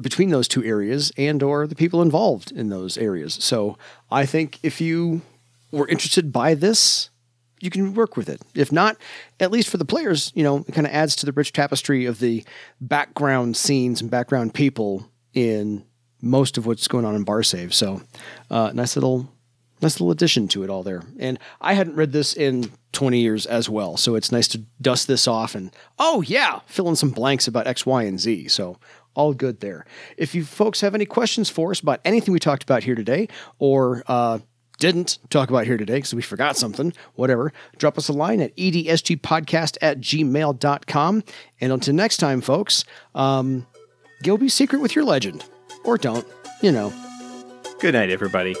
between 0.00 0.30
those 0.30 0.46
two 0.46 0.62
areas 0.62 1.10
and 1.16 1.42
or 1.42 1.66
the 1.66 1.74
people 1.74 2.02
involved 2.02 2.52
in 2.52 2.68
those 2.68 2.98
areas. 2.98 3.34
So 3.34 3.78
I 4.10 4.26
think 4.26 4.58
if 4.62 4.80
you 4.80 5.22
were 5.72 5.88
interested 5.88 6.32
by 6.32 6.54
this, 6.54 7.08
you 7.60 7.70
can 7.70 7.94
work 7.94 8.16
with 8.16 8.28
it. 8.28 8.42
If 8.54 8.70
not, 8.70 8.98
at 9.40 9.50
least 9.50 9.70
for 9.70 9.78
the 9.78 9.86
players, 9.86 10.30
you 10.34 10.42
know, 10.42 10.58
it 10.68 10.72
kind 10.72 10.86
of 10.86 10.92
adds 10.92 11.16
to 11.16 11.26
the 11.26 11.32
rich 11.32 11.52
tapestry 11.52 12.04
of 12.04 12.18
the 12.18 12.44
background 12.80 13.56
scenes 13.56 14.02
and 14.02 14.10
background 14.10 14.52
people 14.52 15.10
in 15.32 15.84
most 16.20 16.58
of 16.58 16.66
what's 16.66 16.88
going 16.88 17.04
on 17.04 17.14
in 17.14 17.24
Barsaive. 17.24 17.72
So, 17.72 18.02
uh, 18.50 18.72
nice 18.74 18.96
little, 18.96 19.28
nice 19.80 19.94
little 19.94 20.10
addition 20.10 20.48
to 20.48 20.62
it 20.62 20.70
all 20.70 20.82
there. 20.82 21.02
And 21.18 21.38
I 21.60 21.74
hadn't 21.74 21.96
read 21.96 22.12
this 22.12 22.34
in 22.34 22.70
20 22.92 23.20
years 23.20 23.46
as 23.46 23.68
well, 23.68 23.96
so 23.96 24.14
it's 24.14 24.32
nice 24.32 24.48
to 24.48 24.62
dust 24.80 25.06
this 25.06 25.28
off 25.28 25.54
and 25.54 25.70
oh 25.98 26.22
yeah, 26.22 26.60
fill 26.66 26.88
in 26.88 26.96
some 26.96 27.10
blanks 27.10 27.46
about 27.46 27.66
X, 27.66 27.84
Y, 27.84 28.04
and 28.04 28.18
Z. 28.18 28.48
So 28.48 28.78
all 29.14 29.34
good 29.34 29.60
there. 29.60 29.84
If 30.16 30.34
you 30.34 30.44
folks 30.44 30.80
have 30.82 30.94
any 30.94 31.06
questions 31.06 31.50
for 31.50 31.70
us 31.70 31.80
about 31.80 32.00
anything 32.04 32.32
we 32.32 32.38
talked 32.38 32.62
about 32.62 32.84
here 32.84 32.94
today, 32.94 33.28
or 33.58 34.02
uh, 34.06 34.38
didn't 34.78 35.18
talk 35.30 35.48
about 35.48 35.66
here 35.66 35.76
today 35.76 35.96
because 35.96 36.14
we 36.14 36.22
forgot 36.22 36.56
something, 36.56 36.92
whatever, 37.14 37.52
drop 37.78 37.98
us 37.98 38.08
a 38.08 38.12
line 38.12 38.40
at 38.40 38.54
edsgpodcast 38.56 39.78
at 39.80 40.00
gmail.com. 40.00 41.24
And 41.60 41.72
until 41.72 41.94
next 41.94 42.18
time, 42.18 42.40
folks, 42.40 42.84
um, 43.14 43.66
go 44.22 44.36
be 44.36 44.48
secret 44.48 44.80
with 44.80 44.94
your 44.94 45.04
legend. 45.04 45.44
Or 45.86 45.96
don't, 45.96 46.26
you 46.62 46.72
know. 46.72 46.92
Good 47.78 47.94
night, 47.94 48.10
everybody. 48.10 48.56